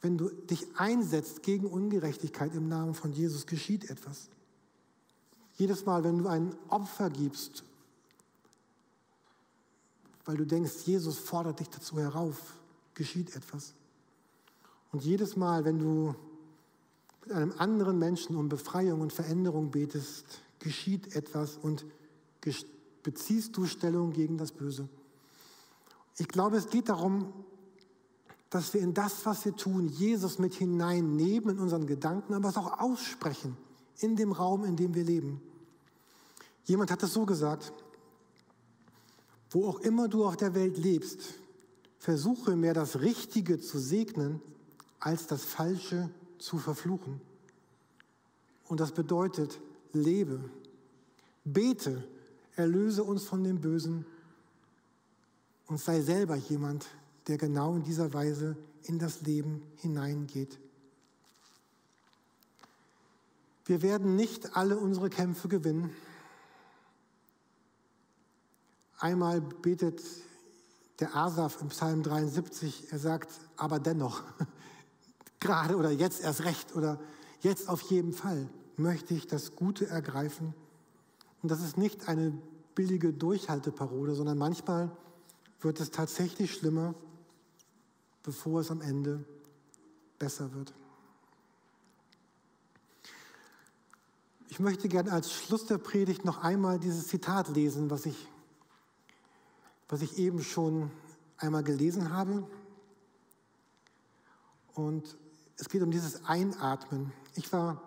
wenn 0.00 0.16
du 0.16 0.28
dich 0.28 0.66
einsetzt 0.76 1.42
gegen 1.42 1.66
Ungerechtigkeit 1.66 2.54
im 2.54 2.68
Namen 2.68 2.94
von 2.94 3.12
Jesus, 3.12 3.46
geschieht 3.46 3.90
etwas. 3.90 4.28
Jedes 5.54 5.84
Mal, 5.84 6.04
wenn 6.04 6.18
du 6.18 6.26
ein 6.26 6.54
Opfer 6.68 7.10
gibst, 7.10 7.64
weil 10.24 10.36
du 10.36 10.46
denkst, 10.46 10.86
Jesus 10.86 11.18
fordert 11.18 11.60
dich 11.60 11.68
dazu 11.68 11.98
herauf, 11.98 12.54
geschieht 12.94 13.36
etwas. 13.36 13.74
Und 14.92 15.04
jedes 15.04 15.36
Mal, 15.36 15.64
wenn 15.64 15.78
du 15.78 16.14
einem 17.30 17.52
anderen 17.58 17.98
Menschen 17.98 18.36
um 18.36 18.48
Befreiung 18.48 19.00
und 19.00 19.12
Veränderung 19.12 19.70
betest, 19.70 20.24
geschieht 20.58 21.14
etwas 21.14 21.56
und 21.56 21.84
beziehst 23.02 23.56
du 23.56 23.66
Stellung 23.66 24.12
gegen 24.12 24.38
das 24.38 24.52
Böse. 24.52 24.88
Ich 26.18 26.28
glaube, 26.28 26.56
es 26.56 26.68
geht 26.68 26.88
darum, 26.88 27.32
dass 28.50 28.74
wir 28.74 28.80
in 28.80 28.94
das, 28.94 29.24
was 29.24 29.44
wir 29.44 29.54
tun, 29.54 29.88
Jesus 29.88 30.38
mit 30.38 30.54
hineinnehmen 30.54 31.56
in 31.56 31.58
unseren 31.60 31.86
Gedanken, 31.86 32.34
aber 32.34 32.48
es 32.48 32.56
auch 32.56 32.80
aussprechen 32.80 33.56
in 34.00 34.16
dem 34.16 34.32
Raum, 34.32 34.64
in 34.64 34.76
dem 34.76 34.94
wir 34.94 35.04
leben. 35.04 35.40
Jemand 36.64 36.90
hat 36.90 37.02
es 37.02 37.12
so 37.12 37.24
gesagt, 37.24 37.72
wo 39.50 39.66
auch 39.66 39.80
immer 39.80 40.08
du 40.08 40.24
auf 40.24 40.36
der 40.36 40.54
Welt 40.54 40.78
lebst, 40.78 41.20
versuche 41.98 42.56
mehr 42.56 42.74
das 42.74 43.00
Richtige 43.00 43.60
zu 43.60 43.78
segnen, 43.78 44.40
als 44.98 45.26
das 45.26 45.44
Falsche 45.44 46.10
zu 46.40 46.58
verfluchen. 46.58 47.20
Und 48.66 48.80
das 48.80 48.92
bedeutet, 48.92 49.60
lebe, 49.92 50.40
bete, 51.44 52.04
erlöse 52.56 53.04
uns 53.04 53.24
von 53.24 53.44
dem 53.44 53.60
Bösen 53.60 54.04
und 55.66 55.78
sei 55.78 56.00
selber 56.00 56.36
jemand, 56.36 56.86
der 57.26 57.38
genau 57.38 57.74
in 57.74 57.82
dieser 57.82 58.12
Weise 58.12 58.56
in 58.84 58.98
das 58.98 59.22
Leben 59.22 59.62
hineingeht. 59.76 60.58
Wir 63.66 63.82
werden 63.82 64.16
nicht 64.16 64.56
alle 64.56 64.78
unsere 64.78 65.10
Kämpfe 65.10 65.48
gewinnen. 65.48 65.94
Einmal 68.98 69.40
betet 69.40 70.02
der 70.98 71.14
Asaf 71.14 71.60
im 71.60 71.68
Psalm 71.68 72.02
73, 72.02 72.92
er 72.92 72.98
sagt, 72.98 73.30
aber 73.56 73.78
dennoch, 73.78 74.22
gerade 75.40 75.76
oder 75.76 75.90
jetzt 75.90 76.22
erst 76.22 76.44
recht 76.44 76.76
oder 76.76 77.00
jetzt 77.40 77.68
auf 77.68 77.80
jeden 77.82 78.12
Fall 78.12 78.48
möchte 78.76 79.14
ich 79.14 79.26
das 79.26 79.56
Gute 79.56 79.86
ergreifen. 79.88 80.54
Und 81.42 81.50
das 81.50 81.62
ist 81.62 81.76
nicht 81.76 82.08
eine 82.08 82.32
billige 82.74 83.12
Durchhalteparole, 83.12 84.14
sondern 84.14 84.38
manchmal 84.38 84.90
wird 85.60 85.80
es 85.80 85.90
tatsächlich 85.90 86.52
schlimmer, 86.52 86.94
bevor 88.22 88.60
es 88.60 88.70
am 88.70 88.80
Ende 88.80 89.24
besser 90.18 90.52
wird. 90.54 90.72
Ich 94.48 94.58
möchte 94.58 94.88
gerne 94.88 95.12
als 95.12 95.32
Schluss 95.32 95.64
der 95.66 95.78
Predigt 95.78 96.24
noch 96.24 96.38
einmal 96.42 96.78
dieses 96.78 97.08
Zitat 97.08 97.48
lesen, 97.48 97.90
was 97.90 98.04
ich, 98.04 98.28
was 99.88 100.02
ich 100.02 100.18
eben 100.18 100.42
schon 100.42 100.90
einmal 101.38 101.62
gelesen 101.62 102.12
habe. 102.12 102.46
Und 104.74 105.16
es 105.60 105.68
geht 105.68 105.82
um 105.82 105.90
dieses 105.90 106.24
Einatmen. 106.24 107.12
Ich 107.34 107.52
war 107.52 107.82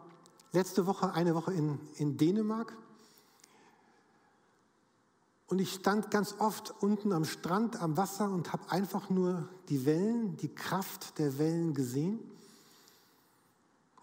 letzte 0.52 0.86
Woche, 0.86 1.12
eine 1.14 1.34
Woche 1.34 1.54
in, 1.54 1.80
in 1.96 2.18
Dänemark. 2.18 2.78
Und 5.48 5.60
ich 5.60 5.74
stand 5.74 6.12
ganz 6.12 6.36
oft 6.38 6.72
unten 6.82 7.12
am 7.12 7.26
Strand, 7.26 7.82
am 7.82 7.98
Wasser 7.98 8.30
und 8.30 8.54
habe 8.54 8.72
einfach 8.72 9.10
nur 9.10 9.50
die 9.70 9.86
Wellen, 9.88 10.38
die 10.38 10.54
Kraft 10.54 11.18
der 11.18 11.40
Wellen 11.40 11.74
gesehen 11.74 12.20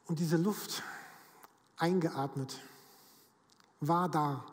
und 0.07 0.19
diese 0.19 0.37
Luft 0.37 0.83
eingeatmet, 1.77 2.59
war 3.79 4.09
da. 4.09 4.45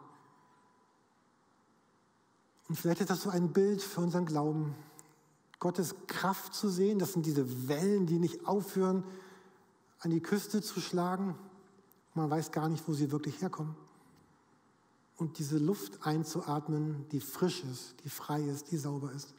Und 2.70 2.76
vielleicht 2.76 3.02
ist 3.02 3.10
das 3.10 3.24
so 3.24 3.32
ein 3.32 3.52
Bild 3.52 3.82
für 3.82 4.02
unseren 4.02 4.28
Glauben, 4.28 4.76
Gottes 5.60 5.96
Kraft 6.08 6.54
zu 6.54 6.70
sehen. 6.70 7.00
Das 7.00 7.14
sind 7.14 7.26
diese 7.26 7.68
Wellen, 7.68 8.06
die 8.06 8.20
nicht 8.20 8.46
aufhören, 8.48 9.04
an 10.00 10.12
die 10.12 10.22
Küste 10.22 10.62
zu 10.62 10.80
schlagen. 10.80 11.36
Man 12.14 12.30
weiß 12.30 12.52
gar 12.52 12.70
nicht, 12.70 12.88
wo 12.88 12.94
sie 12.94 13.12
wirklich 13.12 13.42
herkommen. 13.42 13.76
Und 15.18 15.40
diese 15.40 15.58
Luft 15.58 16.06
einzuatmen, 16.06 17.08
die 17.10 17.22
frisch 17.22 17.64
ist, 17.64 17.96
die 18.04 18.10
frei 18.10 18.42
ist, 18.44 18.72
die 18.72 18.78
sauber 18.78 19.12
ist. 19.12 19.34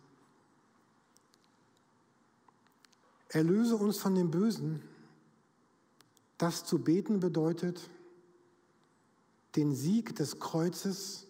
Erlöse 3.28 3.76
uns 3.76 3.98
von 3.98 4.14
dem 4.14 4.30
Bösen. 4.30 4.82
Das 6.36 6.64
zu 6.64 6.78
beten 6.78 7.20
bedeutet, 7.20 7.90
den 9.54 9.74
Sieg 9.74 10.16
des 10.16 10.40
Kreuzes 10.40 11.26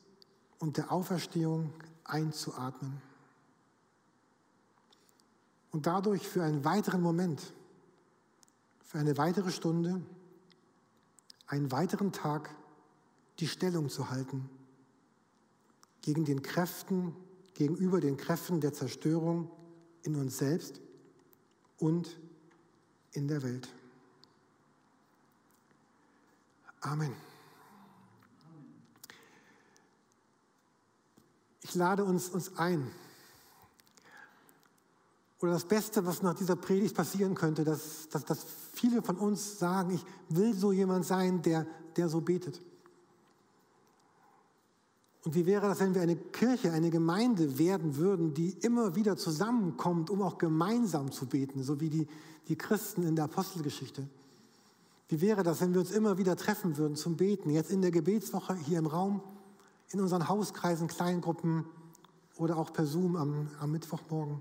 und 0.59 0.77
der 0.77 0.93
Auferstehung 0.93 1.73
einzuatmen. 2.05 3.01
Und 5.79 5.87
dadurch 5.87 6.27
für 6.27 6.43
einen 6.43 6.65
weiteren 6.65 7.01
Moment, 7.01 7.53
für 8.83 8.99
eine 8.99 9.17
weitere 9.17 9.53
Stunde, 9.53 10.03
einen 11.47 11.71
weiteren 11.71 12.11
Tag 12.11 12.53
die 13.39 13.47
Stellung 13.47 13.89
zu 13.89 14.11
halten 14.11 14.51
gegen 16.01 16.25
den 16.25 16.43
Kräften, 16.43 17.15
gegenüber 17.55 18.01
den 18.01 18.17
Kräften 18.17 18.61
der 18.61 18.73
Zerstörung 18.73 19.53
in 20.03 20.17
uns 20.17 20.39
selbst 20.39 20.81
und 21.79 22.19
in 23.13 23.29
der 23.29 23.45
Welt. 23.45 23.69
Amen. 26.81 27.13
Ich 31.61 31.77
lade 31.77 32.05
uns, 32.05 32.31
uns 32.31 32.57
ein. 32.57 32.91
Oder 35.41 35.53
das 35.53 35.65
Beste, 35.65 36.05
was 36.05 36.23
nach 36.23 36.35
dieser 36.35 36.57
Predigt 36.57 36.97
passieren 36.97 37.35
könnte, 37.35 37.65
dass, 37.65 38.09
dass, 38.09 38.25
dass 38.25 38.45
viele 38.73 39.03
von 39.03 39.17
uns 39.17 39.59
sagen, 39.59 39.95
ich 39.95 40.05
will 40.29 40.53
so 40.55 40.73
jemand 40.73 41.05
sein, 41.05 41.43
der, 41.43 41.67
der 41.97 42.09
so 42.09 42.21
betet. 42.21 42.61
Und 45.25 45.35
wie 45.35 45.47
wäre 45.47 45.69
das, 45.69 45.81
wenn 45.81 45.95
wir 45.95 46.03
eine 46.03 46.17
Kirche, 46.17 46.73
eine 46.73 46.91
Gemeinde 46.91 47.59
werden 47.59 47.97
würden, 47.97 48.35
die 48.35 48.51
immer 48.63 48.97
wieder 48.97 49.17
zusammenkommt, 49.17 50.11
um 50.11 50.23
auch 50.23 50.39
gemeinsam 50.39 51.13
zu 51.13 51.27
beten, 51.27 51.63
so 51.63 51.81
wie 51.81 51.91
die, 51.91 52.09
die 52.49 52.57
Christen 52.57 53.03
in 53.03 53.15
der 53.15 53.27
Apostelgeschichte? 53.27 54.09
Wie 55.09 55.21
wäre 55.21 55.43
das, 55.43 55.61
wenn 55.61 55.73
wir 55.73 55.81
uns 55.81 55.91
immer 55.91 56.19
wieder 56.19 56.37
treffen 56.37 56.77
würden 56.77 56.97
zum 56.97 57.17
Beten, 57.17 57.51
jetzt 57.51 57.71
in 57.71 57.83
der 57.83 57.91
Gebetswoche 57.91 58.55
hier 58.55 58.79
im 58.79 58.87
Raum, 58.87 59.21
in 59.91 60.01
unseren 60.01 60.29
Hauskreisen, 60.29 60.89
Kleingruppen 60.89 61.65
oder 62.37 62.57
auch 62.57 62.73
per 62.73 62.87
Zoom 62.87 63.17
am, 63.17 63.49
am 63.61 63.71
Mittwochmorgen? 63.71 64.41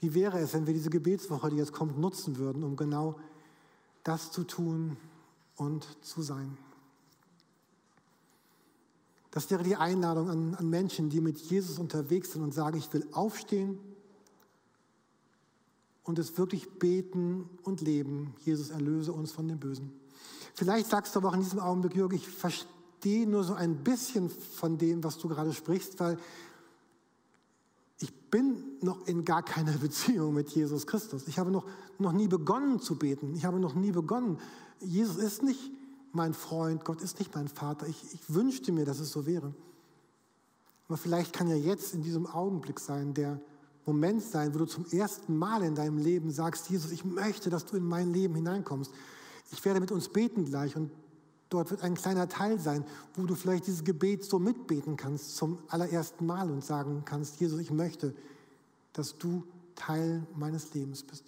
Wie 0.00 0.14
wäre 0.14 0.38
es, 0.38 0.54
wenn 0.54 0.66
wir 0.66 0.74
diese 0.74 0.90
Gebetswoche, 0.90 1.50
die 1.50 1.56
jetzt 1.56 1.72
kommt, 1.72 1.98
nutzen 1.98 2.38
würden, 2.38 2.64
um 2.64 2.76
genau 2.76 3.16
das 4.02 4.32
zu 4.32 4.44
tun 4.44 4.96
und 5.56 5.86
zu 6.02 6.22
sein? 6.22 6.56
Das 9.30 9.50
wäre 9.50 9.62
die 9.62 9.76
Einladung 9.76 10.28
an, 10.28 10.54
an, 10.54 10.68
Menschen, 10.68 11.08
die 11.08 11.20
mit 11.20 11.38
Jesus 11.38 11.78
unterwegs 11.78 12.32
sind 12.32 12.42
und 12.42 12.52
sagen, 12.52 12.78
ich 12.78 12.92
will 12.92 13.06
aufstehen 13.12 13.78
und 16.02 16.18
es 16.18 16.36
wirklich 16.36 16.68
beten 16.78 17.48
und 17.62 17.80
leben. 17.80 18.34
Jesus, 18.40 18.70
erlöse 18.70 19.12
uns 19.12 19.30
von 19.30 19.46
dem 19.46 19.60
Bösen. 19.60 19.92
Vielleicht 20.54 20.88
sagst 20.88 21.14
du 21.14 21.20
aber 21.20 21.28
auch 21.28 21.34
in 21.34 21.42
diesem 21.42 21.60
Augenblick, 21.60 21.94
Jürgen, 21.94 22.16
ich 22.16 22.26
verstehe 22.28 23.28
nur 23.28 23.44
so 23.44 23.54
ein 23.54 23.84
bisschen 23.84 24.30
von 24.30 24.78
dem, 24.78 25.04
was 25.04 25.18
du 25.18 25.28
gerade 25.28 25.52
sprichst, 25.52 26.00
weil 26.00 26.18
ich 28.00 28.12
bin 28.30 28.64
noch 28.80 29.06
in 29.06 29.24
gar 29.24 29.42
keiner 29.42 29.72
Beziehung 29.72 30.34
mit 30.34 30.50
Jesus 30.50 30.86
Christus. 30.86 31.28
Ich 31.28 31.38
habe 31.38 31.50
noch, 31.50 31.66
noch 31.98 32.12
nie 32.12 32.28
begonnen 32.28 32.80
zu 32.80 32.96
beten. 32.96 33.34
Ich 33.34 33.44
habe 33.44 33.60
noch 33.60 33.74
nie 33.74 33.92
begonnen. 33.92 34.38
Jesus 34.80 35.16
ist 35.16 35.42
nicht 35.42 35.70
mein 36.12 36.34
Freund, 36.34 36.84
Gott 36.84 37.02
ist 37.02 37.18
nicht 37.18 37.34
mein 37.34 37.48
Vater. 37.48 37.86
Ich, 37.86 38.02
ich 38.14 38.34
wünschte 38.34 38.72
mir, 38.72 38.84
dass 38.84 38.98
es 38.98 39.12
so 39.12 39.26
wäre. 39.26 39.54
Aber 40.88 40.96
vielleicht 40.96 41.32
kann 41.32 41.46
ja 41.46 41.54
jetzt 41.54 41.94
in 41.94 42.02
diesem 42.02 42.26
Augenblick 42.26 42.80
sein, 42.80 43.14
der 43.14 43.40
Moment 43.86 44.22
sein, 44.22 44.54
wo 44.54 44.58
du 44.58 44.64
zum 44.64 44.86
ersten 44.86 45.36
Mal 45.36 45.62
in 45.62 45.74
deinem 45.74 45.98
Leben 45.98 46.30
sagst, 46.30 46.70
Jesus, 46.70 46.90
ich 46.90 47.04
möchte, 47.04 47.50
dass 47.50 47.66
du 47.66 47.76
in 47.76 47.84
mein 47.84 48.12
Leben 48.12 48.34
hineinkommst. 48.34 48.90
Ich 49.52 49.64
werde 49.64 49.80
mit 49.80 49.92
uns 49.92 50.08
beten 50.08 50.44
gleich 50.46 50.74
und 50.74 50.90
dort 51.50 51.70
wird 51.70 51.82
ein 51.82 51.94
kleiner 51.94 52.28
Teil 52.28 52.58
sein, 52.58 52.84
wo 53.14 53.26
du 53.26 53.34
vielleicht 53.34 53.66
dieses 53.66 53.84
Gebet 53.84 54.24
so 54.24 54.38
mitbeten 54.38 54.96
kannst 54.96 55.36
zum 55.36 55.58
allerersten 55.68 56.24
Mal 56.24 56.50
und 56.50 56.64
sagen 56.64 57.02
kannst, 57.04 57.40
Jesus, 57.40 57.60
ich 57.60 57.70
möchte, 57.70 58.14
dass 58.94 59.18
du 59.18 59.44
Teil 59.74 60.26
meines 60.34 60.72
Lebens 60.72 61.02
bist. 61.02 61.24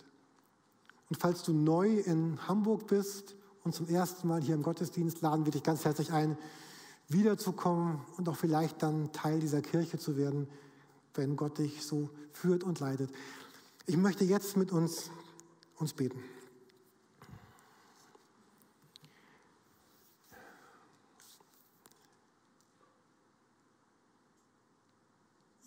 Und 1.10 1.16
falls 1.16 1.42
du 1.42 1.52
neu 1.52 1.98
in 1.98 2.38
Hamburg 2.48 2.86
bist, 2.86 3.36
und 3.64 3.74
zum 3.74 3.88
ersten 3.88 4.26
Mal 4.28 4.42
hier 4.42 4.54
im 4.54 4.62
Gottesdienst 4.62 5.20
laden 5.22 5.44
wir 5.44 5.52
dich 5.52 5.62
ganz 5.62 5.84
herzlich 5.84 6.12
ein, 6.12 6.36
wiederzukommen 7.08 8.00
und 8.16 8.28
auch 8.28 8.36
vielleicht 8.36 8.82
dann 8.82 9.12
Teil 9.12 9.38
dieser 9.40 9.62
Kirche 9.62 9.98
zu 9.98 10.16
werden, 10.16 10.48
wenn 11.14 11.36
Gott 11.36 11.58
dich 11.58 11.84
so 11.84 12.08
führt 12.32 12.64
und 12.64 12.80
leitet. 12.80 13.10
Ich 13.86 13.96
möchte 13.96 14.24
jetzt 14.24 14.56
mit 14.56 14.72
uns, 14.72 15.10
uns 15.76 15.92
beten. 15.92 16.18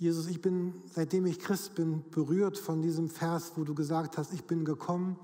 Jesus, 0.06 0.28
ich 0.28 0.40
bin, 0.40 0.76
seitdem 0.94 1.26
ich 1.26 1.40
Christ 1.40 1.74
bin, 1.74 2.04
berührt 2.12 2.60
von 2.60 2.84
diesem 2.84 3.10
Vers, 3.10 3.54
wo 3.56 3.64
du 3.64 3.74
gesagt 3.74 4.20
hast, 4.20 4.34
ich 4.34 4.44
bin 4.44 4.64
gekommen, 4.64 5.18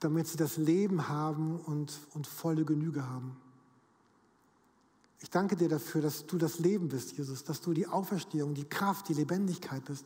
damit 0.00 0.26
sie 0.26 0.36
das 0.36 0.58
Leben 0.58 1.08
haben 1.08 1.58
und, 1.60 1.98
und 2.12 2.26
volle 2.26 2.66
Genüge 2.66 3.08
haben. 3.08 3.38
Ich 5.22 5.30
danke 5.30 5.56
dir 5.56 5.70
dafür, 5.70 6.02
dass 6.02 6.26
du 6.26 6.36
das 6.36 6.58
Leben 6.58 6.88
bist, 6.88 7.16
Jesus, 7.16 7.42
dass 7.42 7.62
du 7.62 7.72
die 7.72 7.86
Auferstehung, 7.86 8.52
die 8.52 8.68
Kraft, 8.68 9.08
die 9.08 9.14
Lebendigkeit 9.14 9.82
bist. 9.86 10.04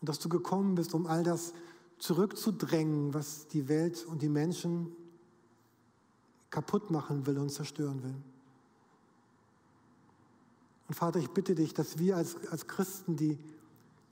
Und 0.00 0.08
dass 0.08 0.20
du 0.20 0.28
gekommen 0.28 0.76
bist, 0.76 0.94
um 0.94 1.08
all 1.08 1.24
das 1.24 1.52
zurückzudrängen, 1.98 3.12
was 3.12 3.48
die 3.48 3.66
Welt 3.66 4.06
und 4.06 4.22
die 4.22 4.28
Menschen 4.28 4.92
kaputt 6.50 6.92
machen 6.92 7.26
will 7.26 7.38
und 7.38 7.50
zerstören 7.50 8.04
will. 8.04 8.14
Und 10.88 10.94
Vater, 10.94 11.20
ich 11.20 11.30
bitte 11.30 11.54
dich, 11.54 11.74
dass 11.74 11.98
wir 11.98 12.16
als, 12.16 12.36
als 12.48 12.66
Christen 12.66 13.16
die 13.16 13.38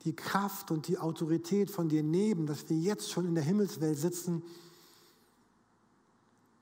die 0.06 0.14
Kraft 0.14 0.70
und 0.70 0.86
die 0.86 0.98
Autorität 0.98 1.68
von 1.68 1.88
dir 1.88 2.04
nehmen, 2.04 2.46
dass 2.46 2.70
wir 2.70 2.76
jetzt 2.76 3.10
schon 3.10 3.26
in 3.26 3.34
der 3.34 3.42
Himmelswelt 3.42 3.98
sitzen 3.98 4.40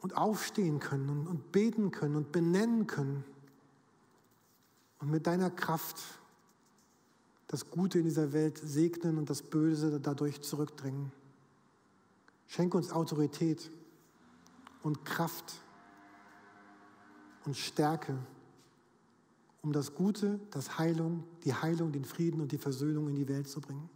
und 0.00 0.16
aufstehen 0.16 0.80
können 0.80 1.10
und, 1.10 1.26
und 1.26 1.52
beten 1.52 1.90
können 1.90 2.16
und 2.16 2.32
benennen 2.32 2.86
können 2.86 3.22
und 4.98 5.10
mit 5.10 5.26
deiner 5.26 5.50
Kraft 5.50 5.98
das 7.46 7.70
Gute 7.70 7.98
in 7.98 8.06
dieser 8.06 8.32
Welt 8.32 8.56
segnen 8.56 9.18
und 9.18 9.28
das 9.28 9.42
Böse 9.42 10.00
dadurch 10.00 10.40
zurückdrängen. 10.40 11.12
Schenke 12.46 12.78
uns 12.78 12.92
Autorität 12.92 13.70
und 14.82 15.04
Kraft 15.04 15.52
und 17.44 17.58
Stärke 17.58 18.16
um 19.64 19.72
das 19.72 19.94
Gute, 19.94 20.38
das 20.50 20.78
Heilung, 20.78 21.24
die 21.44 21.54
Heilung, 21.54 21.90
den 21.90 22.04
Frieden 22.04 22.40
und 22.40 22.52
die 22.52 22.58
Versöhnung 22.58 23.08
in 23.08 23.16
die 23.16 23.28
Welt 23.28 23.48
zu 23.48 23.60
bringen. 23.60 23.88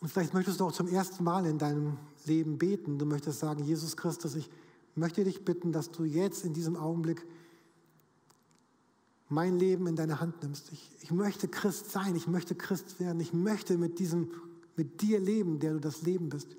Und 0.00 0.08
vielleicht 0.08 0.32
möchtest 0.32 0.58
du 0.58 0.64
auch 0.64 0.72
zum 0.72 0.88
ersten 0.88 1.22
Mal 1.22 1.44
in 1.44 1.58
deinem 1.58 1.98
Leben 2.24 2.56
beten. 2.56 2.98
Du 2.98 3.04
möchtest 3.04 3.38
sagen, 3.38 3.62
Jesus 3.62 3.96
Christus, 3.96 4.34
ich 4.34 4.50
möchte 4.94 5.22
dich 5.22 5.44
bitten, 5.44 5.72
dass 5.72 5.90
du 5.90 6.04
jetzt 6.04 6.44
in 6.44 6.54
diesem 6.54 6.76
Augenblick 6.76 7.26
mein 9.28 9.58
Leben 9.58 9.86
in 9.86 9.94
deine 9.94 10.20
Hand 10.20 10.42
nimmst. 10.42 10.72
Ich, 10.72 10.90
ich 11.02 11.10
möchte 11.10 11.46
Christ 11.46 11.90
sein, 11.90 12.16
ich 12.16 12.26
möchte 12.26 12.54
Christ 12.54 12.98
werden, 12.98 13.20
ich 13.20 13.34
möchte 13.34 13.76
mit 13.76 13.98
diesem, 13.98 14.30
mit 14.76 15.02
dir 15.02 15.20
leben, 15.20 15.60
der 15.60 15.74
du 15.74 15.80
das 15.80 16.02
Leben 16.02 16.30
bist. 16.30 16.56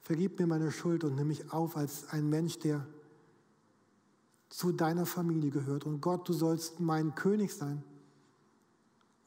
Vergib 0.00 0.40
mir 0.40 0.46
meine 0.46 0.72
Schuld 0.72 1.04
und 1.04 1.14
nimm 1.14 1.28
mich 1.28 1.52
auf 1.52 1.76
als 1.76 2.08
ein 2.08 2.28
Mensch, 2.28 2.58
der 2.58 2.86
zu 4.52 4.70
deiner 4.70 5.06
Familie 5.06 5.50
gehört. 5.50 5.86
Und 5.86 6.02
Gott, 6.02 6.28
du 6.28 6.34
sollst 6.34 6.78
mein 6.78 7.14
König 7.14 7.54
sein. 7.54 7.82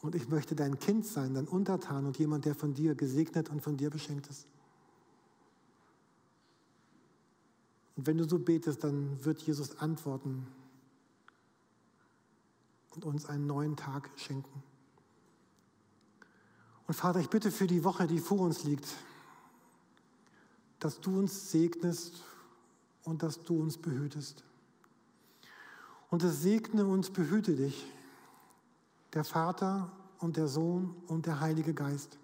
Und 0.02 0.14
ich 0.14 0.30
möchte 0.30 0.56
dein 0.56 0.78
Kind 0.80 1.04
sein, 1.04 1.34
dein 1.34 1.48
Untertan 1.48 2.06
und 2.06 2.20
jemand, 2.20 2.46
der 2.46 2.54
von 2.54 2.76
dir 2.76 2.94
gesegnet 2.94 3.50
und 3.50 3.62
von 3.62 3.76
dir 3.76 3.90
beschenkt 3.90 4.28
ist. 4.28 4.46
Und 7.96 8.06
wenn 8.06 8.20
du 8.20 8.30
so 8.30 8.38
betest, 8.38 8.84
dann 8.84 9.24
wird 9.26 9.42
Jesus 9.42 9.80
antworten 9.80 10.46
und 12.94 13.04
uns 13.04 13.26
einen 13.26 13.48
neuen 13.48 13.76
Tag 13.76 14.12
schenken. 14.18 14.62
Und 16.86 16.94
Vater, 16.94 17.20
ich 17.20 17.30
bitte 17.30 17.50
für 17.50 17.66
die 17.66 17.84
Woche, 17.84 18.06
die 18.06 18.20
vor 18.20 18.42
uns 18.42 18.64
liegt, 18.64 18.88
dass 20.80 21.02
du 21.02 21.18
uns 21.18 21.52
segnest 21.52 22.22
und 23.04 23.24
dass 23.24 23.42
du 23.42 23.60
uns 23.60 23.76
behütest. 23.76 24.44
Und 26.16 26.24
es 26.24 26.44
segne 26.44 26.86
uns, 26.86 27.10
behüte 27.10 27.58
dich, 27.58 27.86
der 29.12 29.26
Vater 29.26 29.92
und 30.20 30.38
der 30.38 30.48
Sohn 30.48 30.96
und 31.08 31.26
der 31.26 31.42
Heilige 31.42 31.74
Geist, 31.74 32.18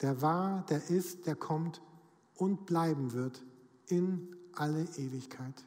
der 0.00 0.22
war, 0.22 0.64
der 0.70 0.88
ist, 0.88 1.26
der 1.26 1.34
kommt 1.34 1.82
und 2.36 2.64
bleiben 2.64 3.12
wird 3.12 3.42
in 3.88 4.34
alle 4.54 4.84
Ewigkeit. 4.96 5.62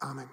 Amen. 0.00 0.28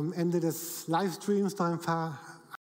Am 0.00 0.14
Ende 0.14 0.40
des 0.40 0.88
Livestreams 0.88 1.58
noch 1.58 1.66
ein 1.66 1.78
paar 1.78 2.18